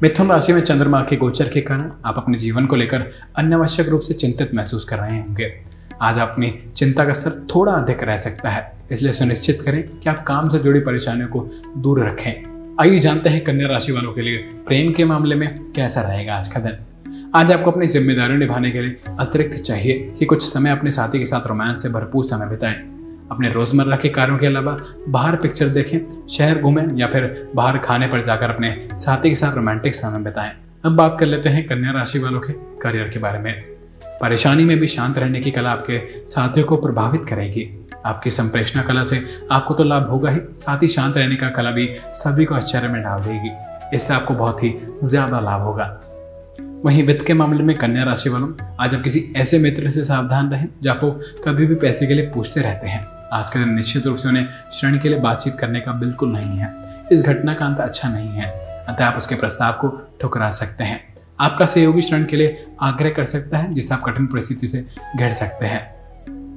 मिथुन 0.04 0.32
राशि 0.32 0.54
में 0.54 0.62
चंद्रमा 0.62 1.02
के 1.02 1.16
गोचर 1.16 1.50
के 1.50 1.62
कारण 1.62 1.92
आप 2.06 2.18
अपने 2.18 2.38
जीवन 2.38 2.66
को 2.66 2.76
लेकर 2.76 3.06
अनावश्यक 3.36 3.90
रूप 3.90 4.02
से 4.02 4.14
चिंतित 4.14 4.56
महसूस 4.56 4.86
कर 4.86 5.00
रहे 5.00 5.20
होंगे। 5.20 5.54
आज 6.02 6.20
अपनी 6.20 6.72
चिंता 6.76 7.06
का 7.06 7.14
स्तर 7.14 7.48
थोड़ा 7.56 7.74
अधिक 7.74 8.04
रह 8.04 8.18
सकता 8.18 8.50
है। 8.50 8.75
इसलिए 8.92 9.12
सुनिश्चित 9.14 9.62
करें 9.62 9.84
कि 10.00 10.10
आप 10.10 10.24
काम 10.24 10.50
से 10.50 10.60
जुड़ी 10.60 10.80
परेशानियों 10.80 11.28
को 11.28 11.40
दूर 11.78 12.06
रखें। 12.06 12.78
आइए 12.82 13.00
जानते 13.00 13.30
हैं 13.30 13.44
कन्या 13.44 13.68
राशि 13.68 13.92
वालों 13.92 14.14
के 14.14 14.22
लिए 14.22 14.38
प्रेम 14.38 14.92
के 14.94 15.06
मामले 15.06 15.36
में 15.36 15.72
कैसा 15.72 16.02
रहेगा 16.02 16.36
आज 16.36 16.48
का 16.48 16.60
दिन। 16.60 17.32
आज 17.36 17.52
आपको 17.52 17.72
अपनी 17.72 17.88
ज़िम्मेदारी 17.88 18.38
निभाने 18.38 18.72
के 18.72 18.82
लिए 18.82 19.02
अतिरिक्त 19.20 19.58
चाहिए 19.58 20.16
कि 20.20 20.26
कुछ 20.26 20.44
समय 20.44 20.70
अपने 20.70 20.92
साथी 20.92 21.20
के 21.20 21.26
साथ 21.26 21.48
रोमांस 21.48 21.84
से 21.84 21.90
भरपूर 21.90 22.26
समय 22.26 22.48
बिताएँ। 22.48 22.76
अपने 23.32 23.50
रोज़मर्रा 23.50 23.98
के 23.98 24.10
कार्यों 24.10 24.38
के 24.38 24.46
अलावा 24.46 24.78
बाहर 25.10 25.36
पिक्चर 25.36 25.68
देखें, 25.68 26.28
शहर 26.28 26.62
घूमें 26.62 26.98
या 26.98 27.08
फिर 27.08 27.52
बाहर 27.56 27.78
खाने 27.78 28.08
पर 28.08 28.24
जाकर 28.24 28.50
अपने 28.50 28.88
साथी 28.94 29.30
के 29.30 29.36
साथ 29.36 29.56
रोमांटिक 29.56 29.96
समय 29.96 30.24
बिताएँ। 30.24 30.52
अब 30.86 30.96
बात 30.96 31.18
कर 31.20 31.26
लेते 31.26 31.50
हैं 31.50 31.66
कन्या 31.68 31.92
राशि 31.92 32.20
वालों 32.20 32.40
के 32.40 32.54
करियर 32.82 33.10
के 33.10 33.20
बारे 33.20 33.40
में। 33.40 33.54
परेशानी 34.22 34.66
में 34.66 34.78
भी 34.80 34.88
शांत 34.88 35.18
रहने 35.18 35.40
की 35.40 35.52
कला 35.52 35.72
आपके 35.72 36.26
साथियों 36.28 36.66
को 36.66 36.76
प्रभावित 36.76 37.26
करेगी। 37.30 37.64
आपकी 38.06 38.30
संप्रेषणा 38.30 38.82
कला 38.84 39.04
से 39.04 39.22
आपको 39.52 39.74
तो 39.74 39.84
लाभ 39.84 40.10
होगा 40.10 40.30
ही, 40.30 40.40
साथ 40.60 40.84
ही 40.84 40.88
शांत 40.88 41.18
रहने 41.18 41.36
का 41.36 41.50
कला 41.50 41.72
भी 41.72 41.90
सभी 42.14 42.46
को 42.46 42.56
आश्चर्य 42.56 42.88
में 42.88 43.02
डाल 43.04 43.22
देगी। 43.22 43.52
इससे 43.96 44.14
आपको 44.14 44.34
बहुत 44.34 44.64
ही 44.64 44.74
ज़्यादा 45.04 45.40
लाभ 45.40 45.62
होगा। 45.62 45.86
वहीं 46.86 47.04
वित्त 47.04 47.26
के 47.26 47.34
मामले 47.34 47.64
में 47.64 47.76
कन्या 47.78 48.04
राशि 48.04 48.30
वालों, 48.30 48.50
आज 48.80 48.96
आप 48.96 49.02
किसी 49.02 49.34
ऐसे 49.38 49.60
मित्र 49.60 49.90
से 49.90 50.04
सावधान 50.04 50.50
रहें, 50.52 50.68
जो 50.84 50.92
आपको 50.92 51.12
कभी 51.44 51.66
भी 51.66 51.76
पैसे 51.76 52.08
के 52.08 52.14
लिए 52.14 52.26
पूछते 52.26 52.62
रहते 52.62 52.88
हैं। 52.88 53.06
आज 53.34 53.50
के 53.50 53.60
दिन 53.60 53.74
निश्चित 53.74 54.06
रूप 54.08 54.18
से 54.18 54.30
उन्हें 54.30 54.48
श्रेणी 54.74 55.00
के 55.00 55.10
लिए 55.10 55.20
बातचीत 55.20 55.56
करने 55.56 55.80
का 55.80 55.92
बिल्कुल 55.92 56.32
नहीं 56.32 56.58
है। 56.58 56.74
इस 57.12 57.26
घटना 57.26 57.54
का 57.54 57.66
अंत 57.66 57.80
अच्छा 57.80 58.10
नहीं 58.10 58.30
है। 58.30 58.50
अतः 58.90 59.06
आप 59.06 59.18
उसके 59.18 59.36
प्रस्ताव 59.36 59.74
को 59.74 59.90
ठुकरा 60.22 60.50
सकते 60.52 60.84
हैं। 60.84 61.02
आपका 61.40 61.66
सहयोगी 61.66 62.02
श्रण 62.02 62.26
के 62.26 62.36
लिए 62.36 62.66
आग्रह 62.82 63.10
कर 63.10 63.26
सकता 63.26 63.58
है, 63.58 63.74
जिससे 63.74 63.94
आप 63.96 64.04
कठिन 64.04 64.28
परिस्थिति 64.28 64.68
से 64.68 64.86
घिर 65.18 65.32
सकते 65.32 65.66
हैं। 65.66 65.95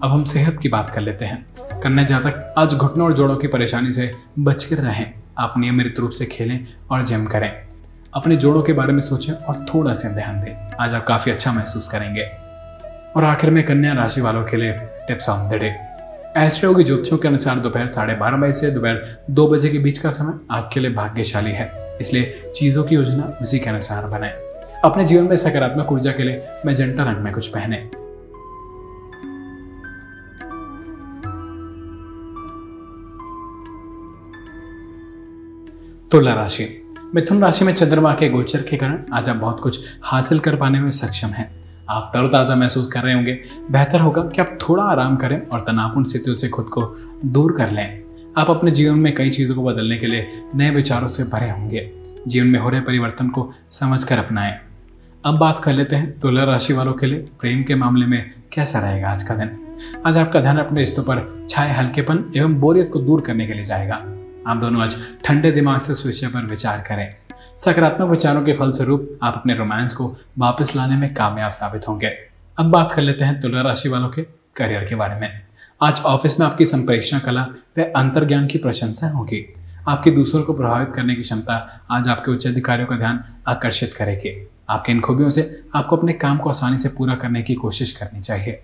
अब 0.03 0.11
हम 0.11 0.25
सेहत 0.25 0.59
की 0.63 0.69
बात 0.69 0.91
कर 0.91 1.01
लेते 1.01 1.25
हैं। 1.25 1.47
कन्या 1.81 2.05
जातक 2.05 2.55
आज 2.59 2.75
घुटनों 2.75 3.07
और 3.07 3.15
जोड़ों 3.15 3.37
की 3.37 3.47
परेशानी 3.47 3.93
से 3.93 4.15
बचकर 4.39 4.77
रहें। 4.77 5.15
आप 5.39 5.55
नियमित 5.59 5.95
रूप 6.01 6.11
से 6.11 6.27
खेलें 6.27 6.67
और 6.91 7.05
जिम 7.05 7.25
करें। 7.25 7.53
अपने 8.15 8.37
जोड़ों 8.37 8.63
के 8.63 8.73
बारे 8.73 8.93
में 8.93 9.01
सोचें 9.01 9.33
और 9.33 9.67
थोड़ा 9.75 9.95
सा 9.95 10.09
ध्यान 10.15 10.41
दें। 10.41 10.71
आज 10.81 10.95
आप 10.95 11.07
काफ़ी 11.07 11.33
अच्छा 11.33 11.53
महसूस 11.53 11.89
करेंगे। 11.89 12.23
और 13.17 13.25
आखिर 13.25 13.51
में 13.51 13.65
कन्या 13.65 13.93
राशि 13.93 14.21
वालों 14.21 14.45
के 14.45 14.57
लिए 14.57 14.73
tips 14.81 15.29
on 15.29 15.51
the 15.51 15.55
day 15.55 15.77
Astro 16.37 16.75
की 16.75 16.85
ज्योतिषों 16.85 17.19
के 17.19 17.29
अनुसार 17.29 17.57
दोपहर 17.57 17.87
साढ़े 17.87 18.15
बारह 18.15 18.37
बजे 18.37 18.53
से 18.53 18.71
दोपहर 18.71 19.25
दो 19.31 19.49
बजे 19.49 19.69
के 19.69 19.79
बीच 19.79 19.99
का 19.99 20.11
समय 20.11 20.39
आपके 20.51 20.81
लिए 20.81 20.91
भाग्यशाली 20.91 21.53
है। 21.53 21.99
इसलिए 22.01 22.53
चीज़ों 22.57 22.85
की 22.85 22.95
योजना 22.95 23.39
उसी 23.43 23.59
के 23.59 23.71
अनुसार 23.71 24.07
बनाए। 24.07 24.33
अपने 24.85 25.05
जीवन 25.05 25.25
में 25.25 25.37
सकारात्मक 25.37 25.93
ऊर्जा 25.93 26.13
के 26.13 26.23
लिए 26.23 26.49
मैजेंटा 26.67 27.03
रंग 27.03 27.17
में 27.17 27.33
कुछ 27.33 27.47
पहने। 27.47 28.08
तुला 36.11 36.35
राशि। 36.35 36.83
मिथुन 37.15 37.43
राशि 37.43 37.65
में 37.65 37.75
चंद्रमा 37.75 38.13
के 38.13 38.29
गोचर 38.29 38.63
के 38.63 38.77
कारण 38.77 38.99
आज 39.13 39.29
आप 39.29 39.37
बहुत 39.37 39.61
कुछ 39.61 39.81
हासिल 40.03 40.39
कर 40.39 40.57
पाने 40.57 40.81
में 40.81 40.91
सक्षम 40.91 41.29
हैं। 41.29 41.51
आप 41.89 42.11
तरोताज़ा 42.15 42.57
महसूस 42.57 42.87
कर 42.87 43.01
रहे 43.01 43.15
होंगे। 43.15 43.39
बेहतर 43.71 44.01
होगा 44.01 44.23
कि 44.23 44.41
आप 44.41 44.59
थोड़ा 44.63 44.83
आराम 44.83 45.17
करें 45.17 45.47
और 45.47 45.61
तनावपूर्ण 45.61 46.05
स्थितियों 46.05 46.35
से 46.35 46.49
खुद 46.49 46.65
को 46.65 46.97
दूर 47.25 47.53
कर 47.53 47.71
लें। 47.71 48.03
आप 48.39 48.51
अपने 48.51 48.71
जीवन 48.71 48.99
में 48.99 49.15
कई 49.15 49.31
चीज़ों 49.31 49.55
को 49.55 49.63
बदलने 49.63 49.99
के 49.99 50.07
लिए 50.07 50.43
नए 50.55 50.71
विचारों 50.71 51.09
से 51.09 51.23
भरे 51.23 51.51
होंगे। 51.51 51.91
जीवन 52.29 52.47
में 52.47 52.61
हो 52.61 52.69
रहे 52.69 52.81
परिवर्तन 52.81 53.29
को 53.29 53.53
समझ 53.71 54.05
कर 54.05 54.19
अपनाएँ। 54.19 54.59
अब 55.25 55.39
बात 55.39 55.63
कर 55.65 55.73
लेते 55.73 55.97
हैं 55.97 56.19
तुला 56.21 56.45
राशि 56.45 56.73
वालों 56.73 56.93
के 56.93 57.07
लिए 57.07 57.29
प्रेम 57.41 57.63
के 57.63 57.75
मामले 57.75 58.07
में 58.07 58.31
कैसा 58.53 58.79
रहेगा 58.79 59.11
आज 59.11 59.23
का 59.23 59.35
दिन। 59.35 59.59
आज 60.07 60.19
आपका 60.19 60.41
ध्यान 60.41 60.59
अपने 60.59 60.81
रिश्तों 60.81 61.03
पर 61.03 61.47
छाए, 61.49 61.73
हल्केपन 61.73 62.25
एवं 62.37 62.61
बोरियत 62.61 62.91
को 62.93 62.99
दूर 62.99 63.21
करने 63.21 63.47
के 63.47 63.53
लिए 63.53 63.65
जाएगा। 63.65 64.18
आप 64.47 64.57
दोनों 64.57 64.83
आज 64.83 64.97
ठंडे 65.25 65.53
दिमाग 65.53 65.81
से 65.81 65.93
इस 65.93 66.07
विषय 66.07 66.27
पर 66.27 66.41
विचार 66.41 66.81
करें। 66.81 67.15
सकारात्मक 67.57 68.11
विचारों 68.11 68.43
के 68.43 68.53
फलस्वरूप 68.53 69.19
आप 69.23 69.35
अपने 69.37 69.55
रोमांस 69.55 69.95
को 69.95 70.17
वापस 70.39 70.77
लाने 70.77 70.97
में 70.97 71.15
कामयाब 71.15 71.51
साबित 71.51 71.89
होंगे। 71.89 72.09
अब 72.59 72.67
बात 72.67 72.93
कर 72.93 73.03
लेते 73.03 73.25
हैं 73.25 73.41
तुला 73.41 73.61
राशि 73.61 73.89
वालों 73.89 74.09
के 74.09 74.23
करियर 74.57 74.85
के 74.85 74.95
बारे 74.95 75.21
में। 75.21 75.41
आज 75.83 76.01
ऑफ़िस 76.01 76.41
में 76.41 76.47
आपकी 76.47 76.67
संप्रेषण 76.67 77.19
कला 77.19 77.47
व 77.79 77.83
अंतर्ज्ञान 77.97 78.47
की 78.47 78.59
प्रशंसा 78.59 79.09
होगी। 79.09 79.55
आपकी 79.89 80.11
दूसरों 80.11 80.43
को 80.43 80.53
प्रभावित 80.53 80.93
करने 80.95 81.15
की 81.15 81.23
क्षमता 81.23 81.81
आज 81.91 82.09
आपके 82.09 82.31
उच्च 82.31 82.47
अधिकारियों 82.47 82.89
का 82.89 82.97
ध्यान 82.97 83.25
आकर्षित 83.49 83.95
करेगी। 83.95 84.49
आपके 84.69 84.93
इन 84.93 85.01
खूबियों 85.01 85.31
से 85.31 85.63
आपको 85.75 85.97
अपने 85.97 86.13
काम 86.13 86.39
को 86.39 86.49
आसानी 86.49 86.79
से 86.79 86.89
पूरा 86.89 87.15
करने 87.15 87.43
की 87.43 87.55
कोशिश 87.55 87.93
करनी 87.93 88.21
चाहिए। 88.21 88.63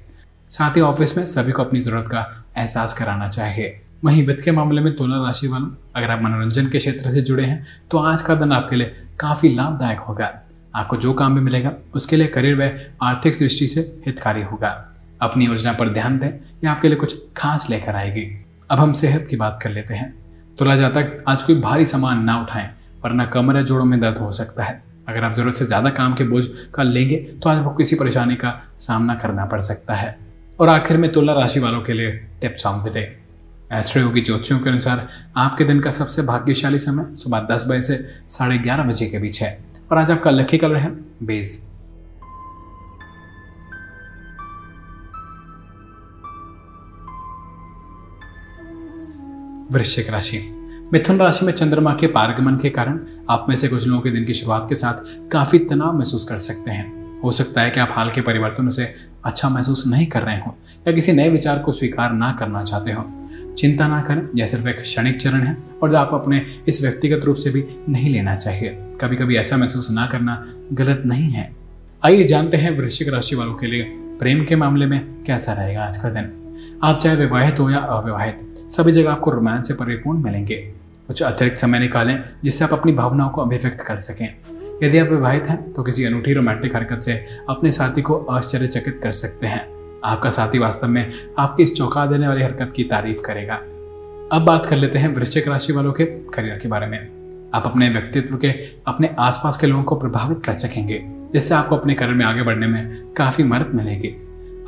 साथ 0.51 0.77
ही 0.77 0.81
ऑफ़िस 0.81 1.19
में 1.19 1.27
सभी 1.27 1.53
को 1.53 1.65
अपनी 1.65 1.81
ज़रूरत 1.81 2.05
का 2.05 2.45
एहसास 2.57 2.95
कराना 2.95 3.29
चाहिए। 3.29 3.81
वहीं 4.05 4.27
वित्त 4.27 4.43
के 4.45 4.51
मामले 4.51 4.81
में 4.81 4.95
तुला 4.97 5.17
राशि 5.17 5.49
वालों 5.49 5.69
अगर 5.97 6.11
आप 6.11 6.23
मनोरंजन 6.23 6.67
के 6.69 6.79
क्षेत्र 6.79 7.11
से 7.11 7.21
जुड़े 7.23 7.45
हैं 7.45 7.67
तो 7.91 7.99
आज 7.99 8.23
का 8.23 8.35
दिन 8.35 8.53
आपके 8.53 8.77
लिए 8.77 8.95
काफ़ी 9.21 9.55
लाभदायक 9.55 9.99
होगा। 9.99 10.31
आपको 10.75 10.97
जो 10.97 11.13
काम 11.13 11.35
भी 11.35 11.41
मिलेगा, 11.41 11.73
उसके 11.95 12.17
लिए 12.17 12.27
करियर 12.27 12.57
व 12.57 12.71
आर्थिक 13.03 13.39
दृष्टि 13.39 13.67
से 13.67 13.81
हितकारी 14.07 14.43
होगा। 14.43 14.69
अपनी 15.23 15.47
योजना 15.47 15.73
पर 15.73 15.89
ध्यान 15.89 16.19
दें 16.19 16.29
या 16.65 16.71
आपके 16.71 16.89
लिए 16.89 16.97
कुछ 16.97 17.17
खास 17.37 17.69
लेकर 17.71 17.97
आएगी। 17.97 18.27
अब 18.71 18.79
हम 18.79 18.93
सेहत 18.93 19.27
की 19.31 19.37
बात 19.37 19.59
कर 19.63 19.71
लेते 19.71 19.95
हैं। 19.95 20.15
तुला 20.59 20.77
जातक 20.77 21.25
आज 21.29 21.43
कोई 21.43 21.61
भारी 21.61 21.87
सामान 21.87 22.25
ना 22.25 22.41
उठाएँ, 22.43 22.71
वरना 23.05 23.25
कमर 23.27 23.57
या 23.57 23.63
जोड़ों 23.63 23.85
में 23.85 23.99
दर्द 24.01 24.19
हो 24.19 24.31
सकता 24.33 24.65
है। 24.65 24.83
अगर 25.09 25.25
आप 25.25 25.33
ज़रूरत 25.33 25.55
से 25.55 25.67
ज़्यादा 25.67 25.91
काम 25.93 26.15
के 26.15 26.25
बोझ 26.25 26.47
का 26.75 26.83
लेंगे 26.83 27.17
तो 27.17 27.51
आज 27.51 27.59
आपको 27.59 27.75
किसी 27.75 27.97
परेशानी 27.97 28.37
का 28.37 28.55
सामना 28.81 29.15
करना 29.15 29.45
पड़ 29.47 29.61
सकता 29.63 29.95
है। 29.95 30.17
और 30.61 30.69
आखिर 30.69 30.97
में 30.97 31.13
तुला 31.13 31.33
राशि 31.33 31.61
वालों 31.61 31.83
के 31.83 31.93
लिए 31.93 32.11
tips 32.41 32.67
of 32.67 32.89
the 32.89 32.93
day 32.93 33.24
Astro 33.73 34.11
की 34.11 34.21
ज्योतिषियों 34.21 34.61
के 34.61 34.71
अनुसार 34.71 35.09
आपके 35.37 35.65
दिन 35.65 35.81
का 35.81 35.91
सबसे 35.91 36.23
भाग्यशाली 36.23 36.79
समय 36.79 37.17
सुबह 37.17 37.47
दस 37.51 37.65
बजे 37.69 37.81
से 37.81 37.97
साढ़े 38.29 38.59
ग्यारह 38.59 38.83
बजे 38.83 39.07
के 39.07 39.19
बीच 39.19 39.43
है। 39.43 39.65
और 39.93 39.99
आज 39.99 40.11
आपका 40.11 40.31
लकी 40.31 40.59
कलर 40.59 40.77
है 40.77 40.91
बेस 41.23 41.71
वृश्चिक 49.73 50.11
राशि। 50.11 50.39
मिथुन 50.93 51.19
राशि 51.19 51.47
में 51.47 51.53
चंद्रमा 51.53 51.95
के 51.95 52.07
पारगमन 52.07 52.57
के 52.57 52.71
कारण 52.71 53.01
आप 53.31 53.47
में 53.49 53.57
से 53.57 53.69
कुछ 53.69 53.87
लोगों 53.87 54.01
के 54.01 54.11
दिन 54.11 54.25
की 54.25 54.35
शुरुआत 54.35 54.67
के 54.69 54.75
साथ 54.75 55.29
काफ़ी 55.31 55.59
तनाव 55.59 55.99
महसूस 55.99 56.25
कर 56.25 56.39
सकते 56.39 56.71
हैं। 56.71 57.21
हो 57.21 57.33
सकता 57.33 57.61
है 57.61 57.71
कि 57.71 57.81
आप 57.81 57.89
हाल 57.93 58.11
के 58.11 58.21
परिवर्तनों 58.21 58.71
से 58.71 58.95
अच्छा 59.25 59.49
महसूस 59.49 59.87
नहीं 59.87 60.07
कर 60.07 60.23
रहे 60.23 60.39
हो 60.41 60.57
या 60.89 60.93
किसी 60.93 61.13
नए 61.13 61.29
विचार 61.29 61.59
को 61.59 61.73
स्वीकार 61.73 62.13
ना 62.13 62.33
करना 62.33 62.63
चाहते 62.63 62.93
हो। 62.93 63.11
चिंता 63.59 63.89
ना 63.89 64.01
करें, 64.01 64.29
यह 64.37 64.47
सिर्फ़ 64.47 64.69
एक 64.69 64.81
क्षणिक 64.81 65.17
चरण 65.17 65.43
है 65.43 65.57
और 65.83 65.91
जो 65.91 65.97
आप 65.97 66.11
अपने 66.15 66.47
इस 66.69 66.83
व्यक्तिगत 66.83 67.25
रूप 67.25 67.37
से 67.37 67.51
भी 67.51 67.65
नहीं 67.89 68.11
लेना 68.11 68.37
चाहिए। 68.37 68.79
कभी 69.01 69.17
कभी 69.17 69.37
ऐसा 69.37 69.57
महसूस 69.57 69.91
ना 69.91 70.07
करना 70.07 70.47
गलत 70.73 71.03
नहीं 71.07 71.31
है। 71.31 71.51
आइए 72.05 72.25
जानते 72.25 72.57
हैं 72.57 72.79
वृश्चिक 72.79 73.09
राशि 73.09 73.37
वालों 73.37 73.55
के 73.55 73.67
लिए 73.67 73.83
प्रेम 74.19 74.45
के 74.45 74.57
मामले 74.57 74.87
में 74.87 75.25
कैसा 75.25 75.53
रहेगा 75.53 75.83
आज 75.83 75.97
का 75.97 76.09
दिन। 76.09 76.31
आप 76.85 76.99
चाहे 76.99 77.17
विवाहित 77.17 77.61
हो 77.61 77.71
या 77.71 77.79
अविवाहित, 77.79 78.39
सभी 78.71 78.93
जगह 78.93 79.13
आपको 79.13 79.31
रोमांच 79.31 79.67
से 79.69 79.75
परिपूर्ण 79.75 80.23
मिलेंगे। 80.23 80.57
कुछ 81.07 81.23
अतिरिक्त 81.23 81.57
समय 81.57 81.79
निकालें, 81.79 82.23
जिससे 82.45 82.65
आप 82.65 82.73
अपनी 82.73 82.93
भावनाओं 82.93 83.31
को 83.31 83.43
अभिव्यक्त 83.43 83.81
कर 83.81 83.99
सकें। 83.99 84.35
यदि 84.83 84.99
आप 84.99 85.09
विवाहित 85.09 85.45
हैं 85.45 85.73
तो 85.73 85.83
किसी 85.83 86.05
अनूठी 86.05 86.33
रोमांटिक 86.33 86.77
हरकत 86.77 87.01
से 87.01 87.25
अपने 87.49 87.71
साथी 87.73 88.03
को 88.03 88.17
आश्चर्यचकित 88.31 89.01
कर 89.03 89.13
सकते 89.13 89.47
हैं। 89.47 89.74
आपका 90.05 90.31
साथी 90.31 90.59
वास्तव 90.59 90.89
में 90.89 91.13
आपकी 91.39 91.63
इस 91.63 91.77
चौंका 91.77 92.07
देने 92.07 92.29
वाली 92.29 92.43
हरकत 92.43 92.73
की 92.77 92.85
तारीफ़ 92.85 93.23
करेगा। 93.23 93.55
अब 94.33 94.43
बात 94.45 94.67
कर 94.67 94.77
लेते 94.77 94.99
हैं 94.99 95.15
वृश्चिक 95.15 95.49
राशि 95.49 95.73
वालों 95.73 95.93
के 95.93 96.05
करियर 96.05 96.59
के 96.59 96.69
बारे 96.69 96.87
में। 96.87 97.09
आप 97.55 97.67
अपने 97.67 97.89
व्यक्तित्व 97.89 98.37
के, 98.37 98.51
अपने 98.87 99.17
आसपास 99.19 99.57
के 99.57 99.67
लोगों 99.67 99.85
को 99.85 99.97
प्रभावित 99.97 100.43
कर 100.45 100.55
सकेंगे, 100.55 101.03
जिससे 101.07 101.55
आपको 101.55 101.77
अपने 101.77 101.95
करियर 101.95 102.15
में 102.15 102.27
आगे 102.27 102.43
बढ़ने 102.43 102.67
में 102.67 103.13
काफ़ी 103.17 103.45
मदद 103.45 103.71
मिलेगी। 103.75 104.09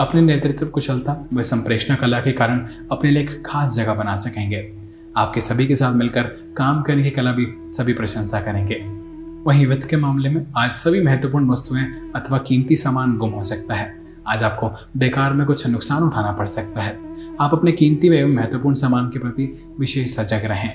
अपने 0.01 0.21
नेतृत्व 0.21 0.67
कुशलता 0.67 1.29
व 1.35 1.43
संप्रेषण 1.43 1.95
कला 1.95 2.21
के 2.21 2.33
कारण 2.33 2.69
अपने 2.93 3.11
लिए 3.11 3.23
एक 3.23 3.43
खास 3.47 3.75
जगह 3.75 3.95
बना 3.95 4.17
सकेंगे। 4.17 4.73
आपके 5.17 5.41
सभी 5.41 5.67
के 5.67 5.77
साथ 5.77 5.95
मिलकर 5.95 6.23
काम 6.57 6.83
करने 6.83 7.03
की 7.03 7.11
कला 7.11 7.33
भी 7.33 7.47
सभी 7.73 7.93
प्रशंसा 7.93 8.41
करेंगे। 8.41 8.75
वहीं 9.45 9.67
वित्त 9.67 9.89
के 9.89 9.97
मामले 9.97 10.29
में 10.29 10.47
आज 10.57 10.75
सभी 10.75 11.03
महत्वपूर्ण 11.03 11.51
वस्तुएँ 11.51 12.13
अथवा 12.17 12.39
कीमती 12.39 12.77
सामान 12.77 13.17
गुम 13.17 13.31
हो 13.31 13.45
सकता 13.45 13.75
है। 13.75 14.06
आज 14.29 14.43
आपको 14.43 14.71
बेकार 14.97 15.33
में 15.33 15.47
कुछ 15.47 15.67
नुकसान 15.67 16.03
उठाना 16.03 16.31
पड़ 16.33 16.47
सकता 16.47 16.83
है। 16.83 16.97
आप 17.41 17.53
अपने 17.53 17.73
कीमती 17.73 18.09
एवं 18.09 18.35
महत्वपूर्ण 18.35 18.75
सामान 18.75 19.09
के 19.11 19.19
प्रति 19.19 19.45
विशेष 19.81 20.15
सजग 20.17 20.45
रहें। 20.45 20.71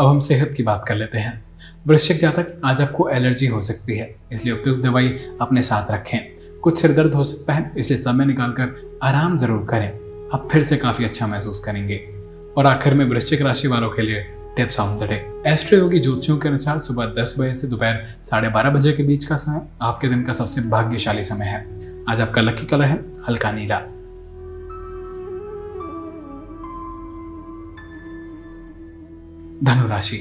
अब 0.00 0.06
हम 0.06 0.20
सेहत 0.20 0.52
की 0.56 0.62
बात 0.62 0.84
कर 0.88 0.96
लेते 0.96 1.18
हैं। 1.18 1.44
वृश्चिक 1.86 2.20
जातक 2.20 2.60
आज 2.64 2.80
आपको 2.80 3.08
एलर्जी 3.08 3.46
हो 3.46 3.60
सकती 3.62 3.96
है, 3.96 4.14
इसलिए 4.32 4.54
उपयुक्त 4.54 4.82
दवाई 4.82 5.08
अपने 5.40 5.62
साथ 5.62 5.90
रखें। 5.90 6.18
कुछ 6.60 6.80
सिर 6.82 6.92
दर्द 6.92 7.14
हो 7.14 7.24
सकता 7.24 7.52
है, 7.52 7.72
इसलिए 7.78 7.98
समय 7.98 8.24
निकालकर 8.24 8.98
आराम 9.02 9.36
ज़रूर 9.36 9.66
करें। 9.70 9.88
आप 10.34 10.48
फिर 10.52 10.62
से 10.62 10.76
काफ़ी 10.76 11.04
अच्छा 11.04 11.26
महसूस 11.26 11.60
करेंगे। 11.60 12.00
और 12.56 12.66
आखिर 12.66 12.94
में 12.94 13.04
वृश्चिक 13.04 13.42
राशि 13.42 13.68
वालों 13.68 13.90
के 13.90 14.02
लिए 14.02 14.26
tips 14.56 14.80
on 14.80 14.98
the. 14.98 15.08
Day 15.08 15.24
Astroyogi 15.78 15.98
ज्योतिषियों 15.98 16.38
के 16.38 16.48
अनुसार 16.48 16.78
सुबह 16.80 17.14
दस 17.18 17.34
बजे 17.38 17.54
से 17.54 17.68
दोपहर 17.68 18.04
साढ़े 18.22 18.48
बारह 18.48 18.70
बजे 18.70 18.92
के 18.92 19.02
बीच 19.02 19.24
का 19.24 19.36
समय 19.36 19.60
आपके 19.82 20.08
दिन 20.08 20.22
का 20.22 20.32
सबसे 20.32 20.60
भाग्यशाली 20.60 21.22
समय 21.22 21.46
है। 21.46 21.85
आज 22.08 22.20
आपका 22.20 22.42
लकी 22.42 22.66
कलर 22.66 22.84
है, 22.84 22.96
हल्का 23.28 23.50
नीला। 23.52 23.78
धनुराशि, 29.64 30.18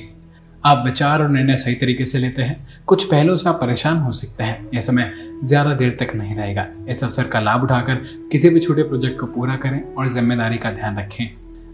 आप 0.63 0.81
विचार 0.85 1.21
और 1.21 1.29
निर्णय 1.29 1.55
सही 1.55 1.75
तरीके 1.75 2.05
से 2.05 2.19
लेते 2.19 2.41
हैं। 2.41 2.83
कुछ 2.87 3.03
पहलुओं 3.03 3.37
से 3.37 3.49
आप 3.49 3.59
परेशान 3.61 3.97
हो 3.97 4.11
सकते 4.11 4.43
हैं। 4.43 4.69
यह 4.73 4.79
समय 4.79 5.11
ज़्यादा 5.43 5.73
देर 5.73 5.95
तक 5.99 6.15
नहीं 6.15 6.35
रहेगा। 6.35 6.65
इस 6.89 7.03
अवसर 7.03 7.27
का 7.27 7.39
लाभ 7.39 7.63
उठाकर 7.63 8.01
किसी 8.31 8.49
भी 8.49 8.59
छोटे 8.59 8.83
प्रोजेक्ट 8.83 9.19
को 9.19 9.25
पूरा 9.27 9.55
करें 9.55 9.81
और 9.93 10.07
ज़िम्मेदारी 10.07 10.57
का 10.57 10.71
ध्यान 10.71 10.97
रखें। 10.99 11.25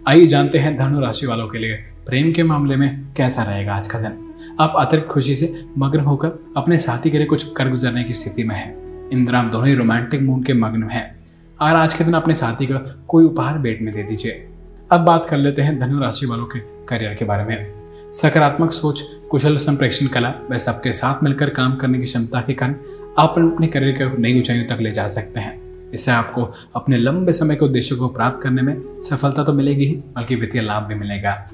आइए 0.07 0.27
जानते 0.27 0.59
हैं 0.59 0.75
धनु 0.77 0.99
राशि 0.99 1.27
वालों 1.27 1.47
के 1.47 1.57
लिए 1.57 1.75
प्रेम 2.07 2.31
के 2.33 2.43
मामले 2.43 2.75
में 2.75 3.13
कैसा 3.17 3.43
रहेगा 3.43 3.75
आज 3.75 3.87
का 3.87 3.99
दिन। 3.99 4.57
आप 4.59 4.73
अतिरिक्त 4.77 5.07
खुशी 5.07 5.35
से 5.35 5.53
मग्न 5.77 5.99
होकर 5.99 6.39
अपने 6.57 6.77
साथी 6.79 7.11
के 7.11 7.17
लिए 7.17 7.27
कुछ 7.27 7.51
कर 7.53 7.69
गुजरने 7.69 8.03
की 8.03 8.13
स्थिति 8.13 8.43
में 8.43 8.55
है। 8.55 8.80
इंदिरा 9.11 9.39
आप 9.39 9.45
दोनों 9.45 9.67
ही 9.67 9.75
रोमांटिक 9.75 10.21
मूड 10.21 10.45
के 10.45 10.53
मग्न 10.53 10.83
हैं। 10.83 11.19
और 11.61 11.75
आज 11.75 11.93
के 11.93 12.03
दिन 12.03 12.13
अपने 12.13 12.33
साथी 12.33 12.65
का 12.65 13.03
कोई 13.07 13.25
उपहार 13.25 13.57
बेट 13.57 13.81
में 13.81 13.93
दे 13.93 14.03
दीजिए। 14.03 14.47
अब 14.91 15.01
बात 15.01 15.25
कर 15.25 15.37
लेते 15.37 15.61
हैं 15.61 15.79
धनु 15.79 15.99
राशि 15.99 16.25
वालों 16.25 16.45
के 16.45 16.59
करियर 16.59 17.13
के 17.13 17.25
बारे 17.25 17.43
में। 17.43 17.73
सकारात्मक 18.11 18.71
सोच, 18.71 19.01
कुशल 19.01 19.57
संप्रेक्षण 19.57 20.07
कला, 20.07 20.33
व 20.51 20.57
सबके 20.57 20.91
साथ 20.91 21.23
मिलकर 21.23 21.49
काम 21.49 21.75
करने 21.75 21.97
की 21.97 22.03
क्षमता 22.03 22.41
के 22.41 22.53
कारण 22.53 22.75
आप 23.19 23.35
अपने 23.37 23.67
करियर 23.67 24.09
को 24.09 24.21
नई 24.21 24.39
ऊंचाइयों 24.39 24.65
तक 24.65 24.77
ले 24.81 24.91
जा 24.91 25.07
सकते 25.07 25.39
हैं। 25.39 25.61
इससे 25.93 26.11
आपको 26.11 26.55
अपने 26.75 26.97
लंबे 26.97 27.31
समय 27.31 27.55
के 27.55 27.65
उद्देश्यों 27.65 27.99
को 27.99 28.07
प्राप्त 28.07 28.41
करने 28.41 28.61
में 28.61 28.99
सफलता 28.99 29.43
तो 29.43 29.53
मिलेगी 29.53 29.85
ही, 29.85 29.95
बल्कि 29.95 30.35
वित्तीय 30.35 30.61
लाभ 30.61 30.83
भी 30.83 30.95
मिलेगा। 30.95 31.51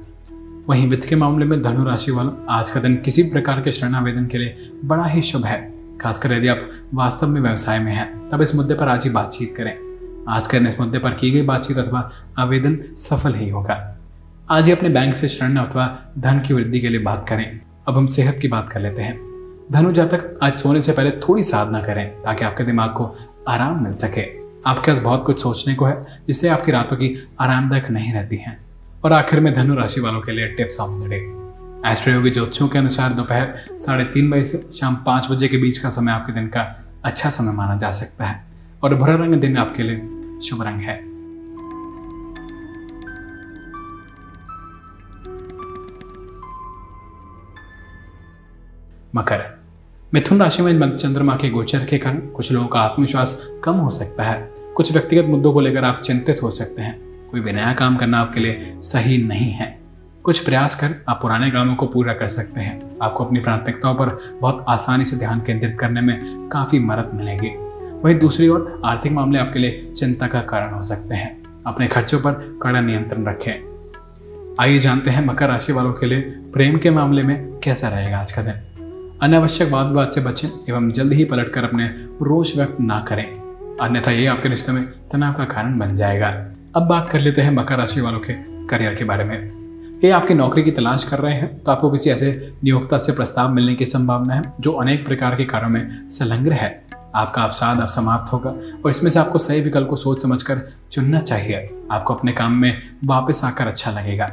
वहीं 0.70 0.90
वित्त 0.90 1.10
के 1.10 1.16
मामले 1.16 1.46
में 1.46 1.62
धनु 1.62 1.84
राशि 1.84 2.12
वालों 2.12 2.32
आज 2.50 2.70
का 2.70 2.80
दिन 2.80 2.96
किसी 2.96 3.24
प्रकार 3.24 3.62
के 3.62 3.72
शरण 3.72 3.94
आवेदन 3.94 4.26
के 4.26 4.38
लिए 4.38 4.72
बड़ा 4.86 5.06
ही 5.06 5.22
शुभ 5.22 5.46
है। 5.46 5.77
खासकर 6.02 6.34
यदि 6.34 6.48
आप 6.48 6.72
वास्तव 6.94 7.28
में 7.28 7.42
व्यवसाय 7.42 7.80
में 7.80 7.94
हैं, 7.94 8.30
तब 8.30 8.42
इस 8.42 8.56
मुद्दे 8.56 8.74
पर 8.74 8.88
आज 8.88 9.04
ही 9.04 9.10
बातचीत 9.10 9.54
करें। 9.58 9.78
आज 10.30 10.48
के 10.48 10.58
इस 10.58 10.80
मुद्दे 10.80 11.00
पर 11.00 11.14
की 11.14 11.32
गई 11.32 11.42
बातचीत 11.42 11.78
अथवा 11.78 12.12
आवेदन 12.40 12.96
सफल 12.96 13.34
ही 13.34 13.50
होगा। 13.50 13.98
आज 14.50 14.66
ही 14.66 14.72
अपने 14.72 14.90
बैंक 14.90 15.16
से 15.16 15.46
ऋण 15.46 15.56
अथवा 15.56 16.00
धन 16.20 16.40
की 16.40 16.54
वृद्धि 16.54 16.80
के 16.80 16.90
लिए 16.90 17.00
बात 17.00 17.30
करें। 17.30 17.60
अब 17.88 17.98
हम 17.98 18.08
सेहत 18.08 18.40
की 18.42 18.48
बात 18.48 18.70
कर 18.70 18.82
लेते 18.82 19.02
हैं। 19.02 19.28
धनु 19.72 19.92
जातक 19.92 20.40
आज 20.44 20.58
सोने 20.58 20.82
से 20.82 20.92
पहले 20.92 21.12
थोड़ी 21.12 21.44
साधना 21.44 21.82
करें, 21.82 22.10
ताकि 22.10 22.46
आपके 22.46 22.64
दिमाग 22.64 22.90
को 22.90 23.18
आराम 23.48 23.84
मिल 23.84 23.94
सके। 23.94 24.38
आपके 24.66 24.92
पास 24.92 25.00
बहुत 25.00 25.26
कुछ 25.26 25.42
सोचने 25.42 25.76
को 25.76 25.86
है, 25.86 26.06
जिससे 26.28 26.50
आपकी 26.50 26.72
रातों 26.72 26.98
की 26.98 27.28
आरामदायक 27.40 27.90
नहीं 27.90 28.14
रहती 28.14 28.36
हैं। 28.36 28.58
और 29.04 29.14
आखिर 29.14 29.40
में 29.40 29.54
धनु 29.54 29.76
राशि 29.76 30.02
वालों 30.02 30.22
के 30.22 30.32
लिए 30.32 30.48
tips 30.48 30.80
of 30.80 31.04
the 31.04 31.08
day. 31.08 31.47
Astroyogi 31.86 32.30
ज्योतिषों 32.30 32.68
के 32.68 32.78
अनुसार 32.78 33.14
दोपहर 33.14 33.66
साढ़े 33.72 34.04
तीन 34.04 34.30
बजे 34.30 34.46
से 34.46 34.70
शाम 34.74 34.96
पाँच 34.96 35.28
बजे 35.32 35.48
के 35.48 35.58
बीच 35.58 35.78
का 35.78 35.90
समय 35.90 36.12
आपके 36.12 36.34
दिन 36.34 36.48
का 36.48 36.86
अच्छा 37.06 37.30
समय 37.30 37.52
माना 37.52 37.78
जा 37.78 37.92
सकता 37.92 38.26
है। 38.26 38.44
और 38.84 38.94
भरा 38.94 39.14
रंग 39.14 39.34
दिन 39.34 39.58
आपके 39.58 39.84
लिए 39.84 39.98
शुभ 40.40 40.62
रंग 40.62 40.80
है। 40.80 41.18
मकर, 49.16 49.64
मिथुन 50.14 50.40
राशि 50.40 50.62
में 50.62 50.98
चंद्रमा 50.98 51.36
के 51.36 51.50
गोचर 51.50 51.86
के 51.86 51.98
कारण 51.98 52.20
कुछ 52.20 52.52
लोगों 52.52 52.68
का 52.68 52.80
आत्मविश्वास 52.80 53.48
कम 53.64 53.74
हो 53.74 53.90
सकता 53.90 54.24
है। 54.24 54.54
कुछ 54.76 54.94
व्यक्तिगत 54.94 55.26
मुद्दों 55.26 55.54
को 55.54 55.62
लेकर 55.62 55.84
आप 55.84 56.02
चिंतित 56.02 56.44
हो 56.44 56.52
सकते 56.52 56.82
हैं। 56.82 57.00
कोई 57.32 57.42
भी 57.42 57.52
नया 57.52 57.74
काम 57.74 57.98
करना 57.98 58.20
आपके 58.20 58.40
लिए 58.40 58.76
सही 58.80 59.24
नहीं 59.24 59.52
है। 59.52 59.87
कुछ 60.28 60.40
प्रयास 60.40 60.76
कर 60.76 61.04
आप 61.10 61.20
पुराने 61.22 61.52
कामों 61.52 61.76
को 61.76 61.86
पूरा 61.86 62.14
कर 62.14 62.28
सकते 62.28 62.62
हैं। 62.62 62.98
आपको 63.02 63.26
अपनी 63.26 63.40
प्राथमिकताओं 63.40 63.96
पर 63.96 64.38
बहुत 64.42 64.66
आसानी 64.70 65.06
से 65.06 65.18
ध्यान 65.18 65.40
केंद्रित 65.40 65.78
करने 65.80 66.02
में 66.02 66.50
काफ़ी 66.50 66.80
मदद 66.80 67.12
मिलेगी। 67.14 67.48
वहीं 68.04 68.20
दूसरी 68.20 68.48
ओर, 68.48 68.82
आर्थिक 68.86 69.12
मामले 69.12 69.40
आपके 69.40 69.60
लिए 69.60 69.94
चिंता 69.98 70.28
का 70.28 70.42
कारण 70.42 70.74
हो 70.74 70.84
सकते 70.84 71.16
हैं। 71.16 71.44
अपने 71.68 71.88
खर्चों 71.88 72.20
पर 72.20 72.60
कड़ा 72.62 72.82
नियंत्रण 72.82 73.26
रखें। 73.26 73.54
आइए 74.60 74.80
जानते 74.80 75.12
हैं 75.12 75.26
मकर 75.26 75.48
राशि 75.48 75.74
वालों 75.74 75.94
के 75.94 76.06
लिए 76.06 76.22
प्रेम 76.54 76.78
के 76.78 76.90
मामले 76.90 77.22
में 77.22 77.60
कैसा 77.64 77.88
रहेगा 77.90 78.20
आज 78.20 78.32
का 78.32 78.42
दिन। 78.42 78.54
अनावश्यक 79.22 79.70
वाद 79.72 79.88
विवाद 79.88 80.10
से 80.10 80.22
बचें 80.22 80.50
एवं 80.70 80.92
जल्द 80.92 81.14
ही 81.14 81.26
पलटकर 81.26 81.64
अपने 81.64 81.88
रोष 82.00 82.58
व्यक्त 82.58 82.78
ना 82.82 83.00
करें। 83.00 83.28
अन्यथा 83.82 84.12
ये 84.12 84.26
आपके 84.26 84.50
रिश्ते 84.50 84.72
में 84.72 84.86
तनाव 84.86 85.34
का 85.34 85.46
कारण 85.46 85.80
बन 85.80 85.96
जाएगा। 85.96 86.28
अब 86.76 86.88
बात 86.88 87.10
कर 87.10 87.20
लेते 87.20 87.42
हैं 87.42 87.52
मकर 87.52 87.78
राशि 87.78 88.02
वालों 88.02 88.20
के 88.20 88.34
करियर 88.68 88.96
के 88.96 89.04
बारे 89.04 89.24
में। 89.24 89.57
ये 90.04 90.10
आपकी 90.12 90.34
नौकरी 90.34 90.62
की 90.64 90.72
तलाश 90.72 91.04
कर 91.04 91.20
रहे 91.20 91.34
हैं 91.34 91.58
तो 91.60 91.72
आपको 91.72 91.90
किसी 91.92 92.10
ऐसे 92.10 92.32
नियोक्ता 92.64 92.98
से 92.98 93.12
प्रस्ताव 93.12 93.54
मिलने 93.54 93.74
की 93.76 93.86
संभावना 93.86 94.34
है, 94.34 94.42
जो 94.60 94.72
अनेक 94.72 95.06
प्रकार 95.06 95.36
के 95.36 95.46
कार्यों 95.46 95.70
में 95.70 96.10
संलग्न 96.10 96.52
है। 96.52 96.70
आपका 97.16 97.44
अवसाद 97.44 97.80
अब 97.82 97.88
समाप्त 97.88 98.32
होगा, 98.34 98.50
और 98.50 98.90
इसमें 98.90 99.10
से 99.12 99.20
आपको 99.20 99.38
सही 99.38 99.62
विकल्प 99.62 99.88
को 99.90 99.96
सोच 99.96 100.22
समझकर 100.22 100.62
चुनना 100.92 101.20
चाहिए। 101.22 101.70
आपको 101.92 102.14
अपने 102.14 102.32
काम 102.32 102.54
में 102.54 102.82
वापस 103.06 103.44
आकर 103.46 103.68
अच्छा 103.68 103.92
लगेगा। 103.92 104.30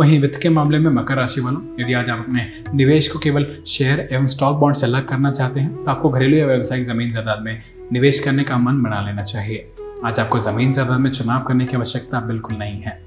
वहीं 0.00 0.20
वित्त 0.20 0.40
के 0.42 0.48
मामले 0.48 0.78
में 0.78 0.90
मकर 0.92 1.16
राशि 1.16 1.40
वालों, 1.40 1.62
यदि 1.80 1.92
आज 1.92 2.10
आप 2.10 2.18
अपने 2.18 2.50
निवेश 2.74 3.08
को 3.08 3.18
केवल 3.18 3.46
शेयर 3.66 4.08
एवं 4.12 4.26
स्टॉक 4.26 4.58
बॉन्ड 4.60 4.76
से 4.76 4.86
अलग 4.86 5.08
करना 5.08 5.32
चाहते 5.32 5.60
हैं 5.60 5.84
तो 5.84 5.90
आपको 5.90 6.10
घरेलू 6.10 6.36
या 6.36 6.46
व्यावसायिक 6.46 6.84
ज़मीन 6.84 7.10
जायदाद 7.10 7.42
में 7.42 7.62
निवेश 7.92 8.20
करने 8.20 8.44
का 8.44 8.58
मन 8.58 8.82
बना 8.82 9.06
लेना 9.06 9.22
चाहिए। 9.22 9.72
आज 10.04 10.20
आपको 10.20 10.40
ज़मीन 10.40 10.72
जायदाद 10.72 11.00
में 11.00 11.10
चुनाव 11.10 11.42
करने 11.42 11.66
की 11.66 11.76
आवश्यकता 11.76 12.20
बिल्कुल 12.20 12.56
नहीं 12.58 12.80
है। 12.82 13.02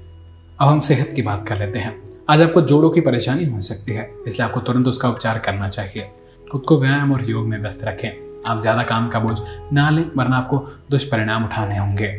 अब 0.60 0.68
हम 0.68 0.78
सेहत 0.78 1.12
की 1.16 1.22
बात 1.22 1.46
कर 1.48 1.58
लेते 1.58 1.78
हैं। 1.78 1.92
आज 2.30 2.40
आपको 2.42 2.60
जोड़ों 2.60 2.88
की 2.90 3.00
परेशानी 3.00 3.44
हो 3.44 3.60
सकती 3.62 3.92
है, 3.92 4.08
इसलिए 4.28 4.46
आपको 4.46 4.60
तुरंत 4.60 4.88
उसका 4.88 5.08
उपचार 5.08 5.38
करना 5.38 5.68
चाहिए। 5.68 6.08
खुद 6.52 6.62
को 6.62 6.80
व्यायाम 6.80 7.12
और 7.12 7.22
योग 7.30 7.46
में 7.46 7.58
व्यस्त 7.58 7.84
रखें। 7.84 8.42
आप 8.46 8.58
ज़्यादा 8.58 8.82
काम 8.82 9.08
का 9.08 9.18
बोझ 9.18 9.38
ना 9.72 9.88
लें, 9.90 10.04
वरना 10.16 10.36
आपको 10.36 10.58
दुष्परिणाम 10.90 11.44
उठाने 11.44 11.78
होंगे। 11.78 12.10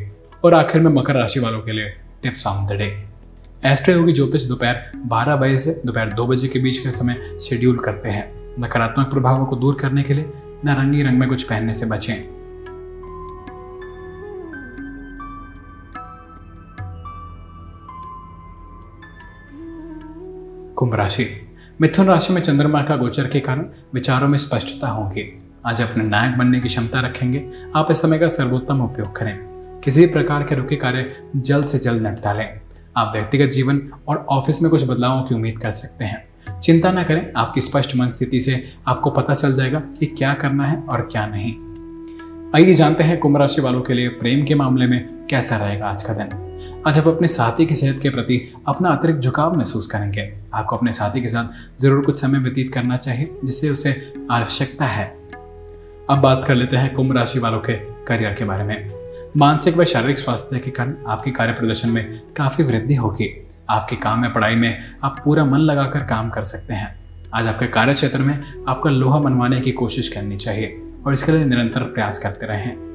और 0.43 0.54
आखिर 0.54 0.82
में 0.82 0.91
मकर 0.91 1.15
राशि 1.15 1.39
वालों 1.39 1.60
के 1.60 1.71
लिए 1.71 1.89
tips 2.23 2.47
on 2.47 2.65
the 2.67 2.78
day. 2.78 2.88
Astroyogi 3.95 4.13
ज्योतिष 4.13 4.43
दोपहर 4.43 4.82
12 5.08 5.36
बजे 5.36 5.58
से 5.58 5.82
दोपहर 5.86 6.13
2 6.13 6.28
बजे 6.28 6.47
के 6.47 6.60
बीच 6.60 6.80
का 6.80 6.91
समय 6.91 7.38
शेड्यूल 7.41 7.78
करते 7.78 8.10
हैं। 8.10 8.28
नकारात्मक 8.60 9.12
प्रभावों 9.12 9.45
को 9.45 9.56
दूर 9.56 9.75
करने 9.75 10.04
के 10.04 10.13
लिए 10.13 10.32
नारंगी 10.65 11.04
रंग 11.04 11.19
में 11.19 11.30
कुछ 11.30 11.43
पहनने 11.43 11.73
से 11.73 11.86
बचें। 11.86 12.38
कुंभ 20.80 20.96
राशि। 20.96 21.28
मिथुन 21.82 22.06
राशि 22.06 22.34
में 22.34 22.42
चंद्रमा 22.42 22.82
का 22.82 22.96
गोचर 22.96 23.28
के 23.28 23.39
कारण 23.39 23.65
विचारों 23.94 24.28
में 24.28 24.38
स्पष्टता 24.38 24.88
होगी। 24.88 25.44
आज 25.65 25.82
अपने 25.82 26.04
नायक 26.04 26.38
बनने 26.38 26.60
की 26.60 26.68
क्षमता 26.68 27.00
रखेंगे। 27.00 27.50
आप 27.76 27.88
इस 27.92 28.02
समय 28.02 28.20
का 28.20 28.28
सर्वोत्तम 28.28 28.82
उपयोग 28.82 29.15
करें। 29.15 29.39
किसी 29.84 30.06
प्रकार 30.06 30.44
के 30.44 30.56
रुके 30.56 30.76
कार्य 30.76 31.24
जल्द 31.36 31.65
से 31.65 31.78
जल्द 31.78 32.08
निपटा 32.08 32.34
लें 32.34 32.62
आप 32.98 33.13
व्यक्तिगत 33.15 33.50
जीवन 33.52 33.82
और 34.08 34.26
ऑफ़िस 34.30 34.62
में 34.62 34.72
कुछ 34.72 34.89
बदलावों 34.89 35.22
की 35.22 35.36
उम्मीद 35.36 35.60
कर 35.60 35.72
सकते 35.72 36.06
हैं। 36.06 36.30
चिंता 36.60 36.92
ना 36.92 37.04
करें, 37.04 37.34
आपकी 37.38 37.62
स्पष्ट 37.62 37.96
मन 37.96 38.10
स्थिति 38.10 38.39
से 38.39 38.74
आपको 38.88 39.10
पता 39.10 39.34
चल 39.34 39.54
जाएगा 39.54 39.80
कि 39.80 40.06
क्या 40.06 40.34
करना 40.34 40.68
है 40.68 40.82
और 40.82 41.02
क्या 41.02 41.26
नहीं। 41.26 41.54
आइए 42.56 42.74
जानते 42.74 43.04
हैं 43.04 43.18
कुंभ 43.18 43.38
राशि 43.38 43.62
वालों 43.62 43.82
के 43.82 43.94
लिए 43.94 44.10
प्रेम 44.10 44.46
के 44.46 44.56
मामले 44.56 44.88
में 44.88 45.18
कैसा 45.30 45.58
रहेगा 45.58 45.88
आज 45.88 46.04
का 46.04 46.13
दिन? 46.13 46.84
आज 46.88 46.98
आप 47.00 47.08
अपने 47.08 47.28
साथी 47.28 47.65
की 47.65 47.76
सेहत 47.76 48.00
के 48.02 48.10
प्रति 48.10 48.54
अपना 48.68 48.89
अतिरिक्त 48.89 49.20
झुकाव 49.20 49.58
महसूस 49.58 49.88
करेंगे। 49.88 50.34
आपको 50.54 50.76
अपने 50.76 50.92
साथी 50.92 51.22
के 51.22 51.28
साथ 51.28 51.80
ज़रूर 51.82 52.06
कुछ 52.06 52.22
समय 52.22 52.39
व्यतीत 52.39 52.74
करना 52.74 52.98
चाहिए, 52.98 53.38
जिससे 53.46 53.70
उसे 53.70 54.13
आवश्यकता 54.32 54.86
है। 54.86 55.06
अब 56.10 56.18
बात 56.18 56.46
कर 56.46 56.56
लेते 56.56 56.78
हैं 56.78 56.94
कुंभ 56.94 57.15
राशि 57.18 57.39
वालों 57.39 57.60
के 57.60 57.74
करियर 58.06 58.34
के 58.34 58.46
बारे 58.46 58.63
में। 58.63 58.92
मानसिक 59.38 59.78
व 59.78 59.84
शारीरिक 59.84 60.20
स्वास्थ्य 60.20 60.60
के 60.60 60.72
कारण 60.72 60.96
आपके 61.08 61.32
कार्य 61.32 61.54
प्रदर्शन 61.54 61.89
में 61.89 62.22
काफ़ी 62.38 62.63
वृद्धि 62.63 62.96
होगी। 62.96 63.30
आपके 63.70 63.96
काम 63.96 64.22
में 64.22 64.34
पढ़ाई 64.34 64.56
में 64.56 64.78
आप 65.04 65.22
पूरा 65.26 65.46
मन 65.46 65.60
लगाकर 65.60 66.06
काम 66.06 66.30
कर 66.30 66.44
सकते 66.44 66.74
हैं। 66.74 67.00
आज 67.34 67.48
आपके 67.48 67.68
कार्य 67.68 67.94
क्षेत्र 67.94 68.20
में 68.20 68.65
आपका 68.68 68.89
लोहा 68.89 69.20
मनवाने 69.20 69.62
की 69.62 69.72
कोशिश 69.72 70.10
करनी 70.10 70.38
चाहिए 70.38 70.82
और 71.06 71.13
इसके 71.13 71.32
लिए 71.32 71.46
निरंतर 71.46 71.84
प्रयास 71.84 72.20
करते 72.20 72.46
रहें। 72.46 72.88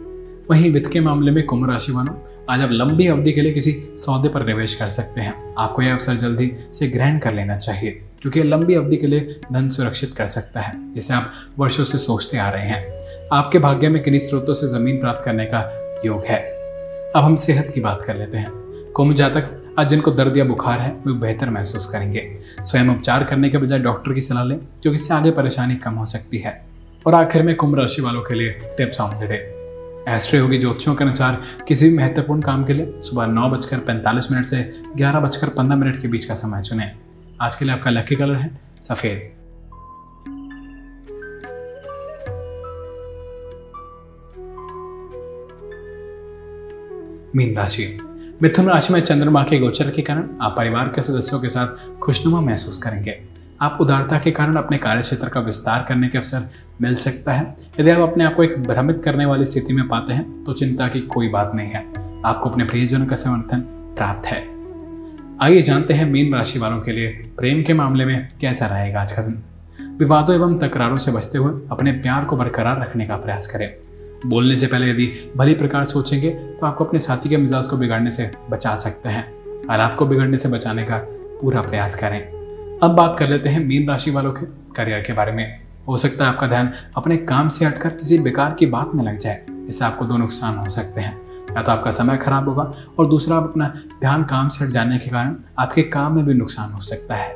वहीं 0.50 0.72
वित्त 0.72 0.92
के 0.92 1.00
मामले 1.00 1.30
में 1.30 1.46
कुंभ 1.46 1.70
राशि 1.70 1.92
वालों 1.92 2.14
आज 2.50 2.60
आप 2.60 2.68
लंबी 2.72 3.06
अवधि 3.06 3.32
के 3.32 3.40
लिए 3.40 3.52
किसी 3.52 3.72
सौदे 3.72 4.28
पर 4.28 4.46
निवेश 4.46 4.74
कर 4.74 4.86
सकते 4.86 5.20
हैं। 5.20 5.54
आपको 5.58 5.82
यह 5.82 5.92
अवसर 5.92 6.14
जल्दी 6.14 6.52
से 6.74 6.86
ग्रहण 6.86 7.18
कर 7.18 7.32
लेना 7.32 7.56
चाहिए, 7.56 7.90
क्योंकि 8.22 8.40
यह 8.40 8.46
लंबी 8.46 8.74
अवधि 8.74 8.96
के 8.96 9.06
लिए 9.06 9.40
धन 9.52 9.68
सुरक्षित 9.68 10.14
कर 10.16 10.26
सकता 10.26 10.60
है, 10.60 10.94
जिसे 10.94 11.14
आप 11.14 11.32
वर्षों 11.58 11.84
से 11.84 11.98
सोचते 11.98 12.38
आ 12.38 12.50
रहे 12.50 12.66
हैं। 12.66 12.86
आपके 13.32 13.58
भाग्य 13.58 13.88
में 13.88 14.02
किन्हीं 14.02 14.20
स्रोतों 14.20 14.54
से 14.54 14.66
ज़मीन 14.66 15.00
प्राप्त 15.00 15.24
करने 15.24 15.44
का 15.44 15.60
योग 16.06 16.24
है। 16.24 16.38
अब 17.16 17.24
हम 17.24 17.36
सेहत 17.36 17.72
की 17.74 17.80
बात 17.80 18.02
कर 18.02 18.16
लेते 18.16 18.38
हैं। 18.38 18.50
कुंभ 18.94 19.14
जातक 19.14 19.74
आज 19.78 19.88
जिनको 19.88 20.10
दर्द 20.10 20.36
या 20.36 20.44
बुखार 20.44 20.80
है, 20.80 20.90
वे 21.06 21.12
बेहतर 21.12 21.50
महसूस 21.50 21.86
करेंगे। 21.86 22.38
स्वयं 22.60 22.88
उपचार 22.88 23.24
करने 23.24 23.50
के 23.50 23.58
बजाय 23.58 23.78
डॉक्टर 23.78 24.12
की 24.12 24.20
सलाह 24.20 24.44
लें, 24.44 24.58
क्योंकि 24.58 24.94
इससे 24.94 25.14
आगे 25.14 25.30
परेशानी 25.30 25.76
कम 25.76 25.94
हो 25.94 26.04
सकती 26.04 26.38
है। 26.38 26.66
और 27.06 27.14
आखिर 27.14 27.42
में 27.42 27.56
कुंभ 27.56 27.78
राशि 27.78 28.02
वालों 28.02 28.22
के 28.22 28.34
लिए 28.34 28.50
tips 28.50 29.00
on 29.00 29.10
the 29.10 29.22
day. 29.22 29.53
Astro 30.08 30.38
होगी 30.38 30.58
ज्योतिषियों 30.58 30.94
के 30.96 31.04
अनुसार 31.04 31.42
किसी 31.68 31.88
भी 31.90 31.96
महत्वपूर्ण 31.96 32.40
काम 32.40 32.64
के 32.64 32.72
लिए 32.72 33.00
सुबह 33.02 33.26
नौ 33.26 33.48
बजकर 33.48 33.78
पैंतालीस 33.78 34.30
मिनट 34.32 34.44
से 34.44 34.82
ग्यारह 34.96 35.20
बजकर 35.20 35.48
पंद्रह 35.48 35.76
मिनट 35.76 36.00
के 36.02 36.08
बीच 36.08 36.24
का 36.24 36.34
समय 36.34 36.62
चुने। 36.62 36.90
आज 37.40 37.54
के 37.54 37.64
लिए 37.64 37.74
आपका 37.74 37.90
लकी 37.90 38.16
कलर 38.16 38.34
है, 38.34 38.50
सफ़ेद। 38.82 39.30
मीन 47.36 47.56
राशि। 47.56 47.98
मिथुन 48.42 48.68
राशि 48.68 48.92
में 48.92 49.00
चंद्रमा 49.00 49.42
के 49.42 49.58
गोचर 49.58 49.90
के 49.90 50.02
कारण 50.02 50.28
आप 50.40 50.54
परिवार 50.56 50.88
के 50.88 51.02
सदस्यों 51.02 51.40
के 51.40 51.48
साथ 51.48 51.98
खुशनुमा 51.98 52.40
महसूस 52.40 52.82
करेंगे। 52.82 53.22
आप 53.60 53.78
उदारता 53.80 54.18
के 54.18 54.30
कारण 54.30 54.56
अपने 54.56 54.78
कार्य 54.78 55.00
क्षेत्र 55.00 55.28
का 55.28 55.40
विस्तार 55.40 55.84
करने 55.88 56.08
के 56.08 56.18
अवसर 56.18 56.50
मिल 56.82 56.94
सकता 56.94 57.32
है। 57.32 57.56
यदि 57.80 57.90
आप 57.90 58.00
अपने 58.00 58.24
आप 58.24 58.34
को 58.34 58.42
एक 58.42 58.62
भ्रमित 58.62 59.00
करने 59.04 59.24
वाली 59.24 59.44
स्थिति 59.44 59.74
में 59.74 59.86
पाते 59.88 60.12
हैं 60.12 60.44
तो 60.44 60.52
चिंता 60.52 60.88
की 60.88 61.00
कोई 61.00 61.28
बात 61.28 61.52
नहीं 61.54 61.68
है। 61.68 61.84
आपको 62.24 62.50
अपने 62.50 62.64
प्रियजनों 62.64 63.06
का 63.06 63.16
समर्थन 63.16 63.60
प्राप्त 63.96 64.26
है। 64.26 64.42
आइए 65.42 65.62
जानते 65.62 65.94
हैं 65.94 66.10
मीन 66.10 66.34
राशि 66.34 66.58
वालों 66.58 66.80
के 66.80 66.92
लिए 66.92 67.08
प्रेम 67.38 67.62
के 67.62 67.74
मामले 67.74 68.04
में 68.04 68.28
कैसा 68.40 68.66
रहेगा 68.66 69.00
आज 69.00 69.12
का 69.12 69.22
दिन। 69.22 69.42
विवादों 69.98 70.34
एवं 70.36 70.58
तकरारों 70.58 70.96
से 70.96 71.12
बचते 71.12 71.38
हुए 71.38 71.60
अपने 71.70 71.92
प्यार 71.92 72.24
को 72.24 72.36
बरकरार 72.36 72.80
रखने 72.80 73.06
का 73.06 73.16
प्रयास 73.16 73.46
करें। 73.46 73.70
बोलने 74.26 74.56
से 74.56 74.66
पहले 74.66 74.90
यदि 74.90 75.32
भली 75.36 75.54
प्रकार 75.54 75.84
सोचेंगे 75.84 76.30
तो 76.30 76.66
आपको 76.66 76.84
अपने 76.84 76.98
साथी 76.98 77.28
के 77.28 77.36
मिजाज 77.36 77.66
को 77.66 77.76
बिगाड़ने 77.76 78.10
से 78.10 78.30
बचा 78.50 78.74
सकते 78.76 79.08
हैं। 79.08 79.26
हालात 79.68 79.94
को 79.94 80.06
बिगड़ने 80.06 80.36
से 80.36 80.48
बचाने 80.48 80.82
का 80.82 80.98
पूरा 81.40 81.62
प्रयास 81.62 81.94
करें। 81.94 82.20
अब 82.82 82.90
बात 82.90 83.16
कर 83.18 83.28
लेते 83.28 83.48
हैं 83.48 83.64
मीन 83.64 83.88
राशि 83.88 84.10
वालों 84.10 84.32
के 84.32 84.46
करियर 84.76 85.00
के 85.00 85.12
बारे 85.12 85.32
में। 85.32 85.63
हो 85.88 85.96
सकता 85.96 86.24
है 86.24 86.30
आपका 86.30 86.46
ध्यान 86.46 86.72
अपने 86.96 87.16
काम 87.16 87.48
से 87.48 87.64
हटकर 87.64 87.90
किसी 87.90 88.18
बेकार 88.18 88.54
की 88.54 88.66
बात 88.66 88.90
में 88.94 89.04
लग 89.04 89.18
जाए, 89.18 89.44
इससे 89.68 89.84
आपको 89.84 90.04
दो 90.04 90.16
नुकसान 90.16 90.56
हो 90.56 90.68
सकते 90.70 91.00
हैं। 91.00 91.16
या 91.50 91.62
तो 91.62 91.72
आपका 91.72 91.90
समय 91.90 92.16
खराब 92.16 92.48
होगा 92.48 92.72
और 92.98 93.06
दूसरा 93.06 93.36
आप 93.36 93.44
अपना 93.44 93.66
ध्यान 94.00 94.24
काम 94.24 94.48
से 94.48 94.64
हट 94.64 94.70
जाने 94.70 94.98
के 94.98 95.10
कारण 95.10 95.34
आपके 95.58 95.82
काम 95.82 96.16
में 96.16 96.24
भी 96.26 96.34
नुकसान 96.34 96.72
हो 96.72 96.80
सकता 96.82 97.14
है। 97.14 97.32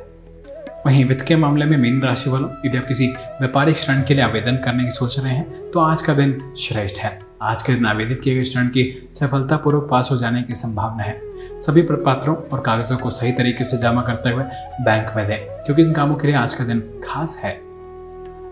वहीं 0.85 1.03
वित्त 1.05 1.25
के 1.25 1.35
मामले 1.35 1.65
में 1.65 1.77
मीन 1.77 2.01
राशि 2.01 2.29
वालों, 2.29 2.49
यदि 2.65 2.77
आप 2.77 2.85
किसी 2.85 3.07
व्यापारिक 3.07 3.77
ऋण 3.89 4.01
के 4.01 4.13
लिए 4.13 4.23
आवेदन 4.23 4.57
करने 4.57 4.83
की 4.83 4.91
सोच 4.91 5.19
रहे 5.19 5.33
हैं 5.33 5.71
तो 5.71 5.79
आज 5.79 6.01
का 6.01 6.13
दिन 6.13 6.41
श्रेष्ठ 6.57 6.97
है। 6.97 7.17
आज 7.41 7.63
के 7.63 7.73
दिन 7.73 7.85
आवेदित 7.85 8.21
किए 8.21 8.35
गए 8.35 8.43
ऋण 8.57 8.67
की 8.67 9.09
सफलतापूर्वक 9.13 9.87
पास 9.89 10.09
हो 10.11 10.17
जाने 10.17 10.41
की 10.43 10.53
संभावना 10.53 11.03
है। 11.03 11.19
सभी 11.59 11.81
पात्रों 11.83 12.35
और 12.35 12.59
कागजों 12.59 12.97
को 12.97 13.09
सही 13.09 13.31
तरीके 13.31 13.63
से 13.63 13.77
जमा 13.77 14.01
करते 14.01 14.29
हुए 14.29 14.43
बैंक 14.81 15.15
में 15.15 15.27
दें, 15.27 15.63
क्योंकि 15.65 15.81
इन 15.81 15.93
कामों 15.93 16.15
के 16.15 16.27
लिए 16.27 16.35
आज 16.35 16.53
का 16.53 16.63
दिन 16.63 16.79
खास 17.05 17.41
है। 17.43 17.68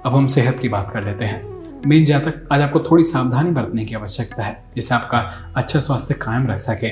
अब 0.08 0.16
हम 0.16 0.28
सेहत 0.28 0.60
की 0.60 0.70
बात 0.70 0.92
कर 0.92 1.04
लेते 1.04 1.26
हैं। 1.26 1.64
मीन 1.88 2.06
जातक 2.06 2.50
आज 2.52 2.62
आपको 2.62 2.80
थोड़ी 2.80 3.04
सावधानी 3.04 3.52
बरतने 3.52 3.86
की 3.86 3.96
आवश्यकता 3.96 4.44
है, 4.44 4.64
जिससे 4.76 4.96
आपका 4.96 5.34
अच्छा 5.56 5.80
स्वास्थ्य 5.80 6.14
कायम 6.14 6.48
रख 6.48 6.58
सके। 6.58 6.88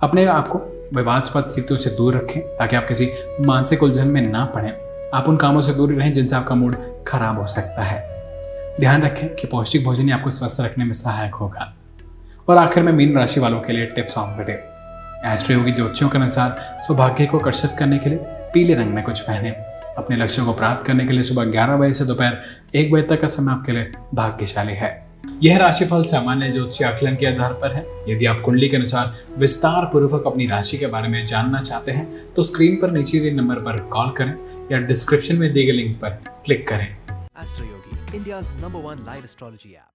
अपने 0.00 0.24
आप 0.24 0.48
को 0.48 0.58
विवादस्पद 0.94 1.44
स्थितियों 1.44 1.78
से 1.78 1.90
दूर 1.90 2.16
रखें, 2.16 2.42
ताकि 2.42 2.76
आप 2.76 2.88
किसी 2.88 3.10
मानसिक 3.40 3.82
उलझन 3.82 4.08
में 4.08 4.32
ना 4.32 4.44
पड़े। 4.44 4.80
आप 5.14 5.28
उन 5.28 5.36
कामों 5.36 5.60
से 5.60 5.74
दूर 5.74 5.92
रहें 5.92 6.12
जिनसे 6.12 6.36
आपका 6.36 6.54
मूड 6.54 6.76
खराब 7.06 7.40
हो 7.40 7.46
सकता 7.46 7.82
है। 7.82 8.04
ध्यान 8.80 9.02
रखें 9.02 9.34
कि 9.34 9.46
पौष्टिक 9.46 9.84
भोजन 9.84 10.04
ही 10.04 10.10
आपको 10.10 10.30
स्वस्थ 10.30 10.60
रखने 10.60 10.84
में 10.84 10.92
सहायक 10.92 11.34
होगा। 11.34 11.74
और 12.48 12.56
आखिर 12.56 12.82
में 12.82 12.92
मीन 12.92 13.16
राशि 13.16 13.40
वालों 13.40 13.60
के 13.60 13.72
लिए 13.72 13.86
tips 13.86 14.18
on 14.18 14.36
the 14.36 14.46
day. 14.46 14.64
Astroyogi 15.56 15.72
के 15.78 16.18
अनुसार 16.18 16.78
सौभाग्य 16.88 17.26
को 17.26 17.38
आकर्षित 17.38 17.70
करने 17.78 17.98
के 17.98 18.10
लिए 18.10 18.18
पीले 18.24 18.74
रंग 18.74 18.88
में 18.88 19.04
कुछ 19.04 19.20
पहने। 19.20 19.73
अपने 19.98 20.16
लक्ष्यों 20.16 20.46
को 20.46 20.52
प्राप्त 20.52 20.86
करने 20.86 21.06
के 21.06 21.12
लिए 21.12 21.22
सुबह 21.22 21.44
ग्यारह 21.50 21.76
बजे 21.76 21.94
से 21.94 22.04
दोपहर 22.04 22.42
एक 22.74 22.92
बजे 22.92 23.02
तक 23.08 23.20
का 23.20 23.26
समय 23.26 23.52
आपके 23.52 23.72
लिए 23.72 23.92
भाग्यशाली 24.14 24.74
है। 24.74 24.92
यह 25.42 25.58
राशिफल 25.58 26.04
सामान्य 26.04 26.50
ज्योतिष 26.52 26.82
आकलन 26.82 27.16
के 27.16 27.26
आधार 27.26 27.52
पर 27.62 27.74
है। 27.74 27.84
यदि 28.08 28.26
आप 28.26 28.40
कुंडली 28.44 28.68
के 28.68 28.76
अनुसार 28.76 29.14
विस्तार 29.38 29.84
पूर्वक 29.92 30.26
अपनी 30.26 30.46
राशि 30.46 30.78
के 30.78 30.86
बारे 30.86 31.08
में 31.08 31.24
जानना 31.24 31.60
चाहते 31.60 31.92
हैं 31.92 32.06
तो 32.34 32.42
स्क्रीन 32.42 32.76
पर 32.82 32.90
नीचे 32.90 33.20
दिए 33.20 33.32
नंबर 33.32 33.62
पर 33.64 33.80
कॉल 33.94 34.10
करें 34.18 34.34
या 34.72 34.78
डिस्क्रिप्शन 34.92 35.36
में 35.36 35.52
दिए 35.52 35.66
गए 35.66 35.72
लिंक 35.72 35.96
पर 36.00 36.10
क्लिक 36.44 36.68
करें। 36.68 36.86
Astro 37.36 37.64
Yogi, 37.64 37.98
India's 38.18 38.54
number 38.62 38.86
one 38.90 39.04
live 39.06 39.24
astrology 39.24 39.74
app. 39.74 39.93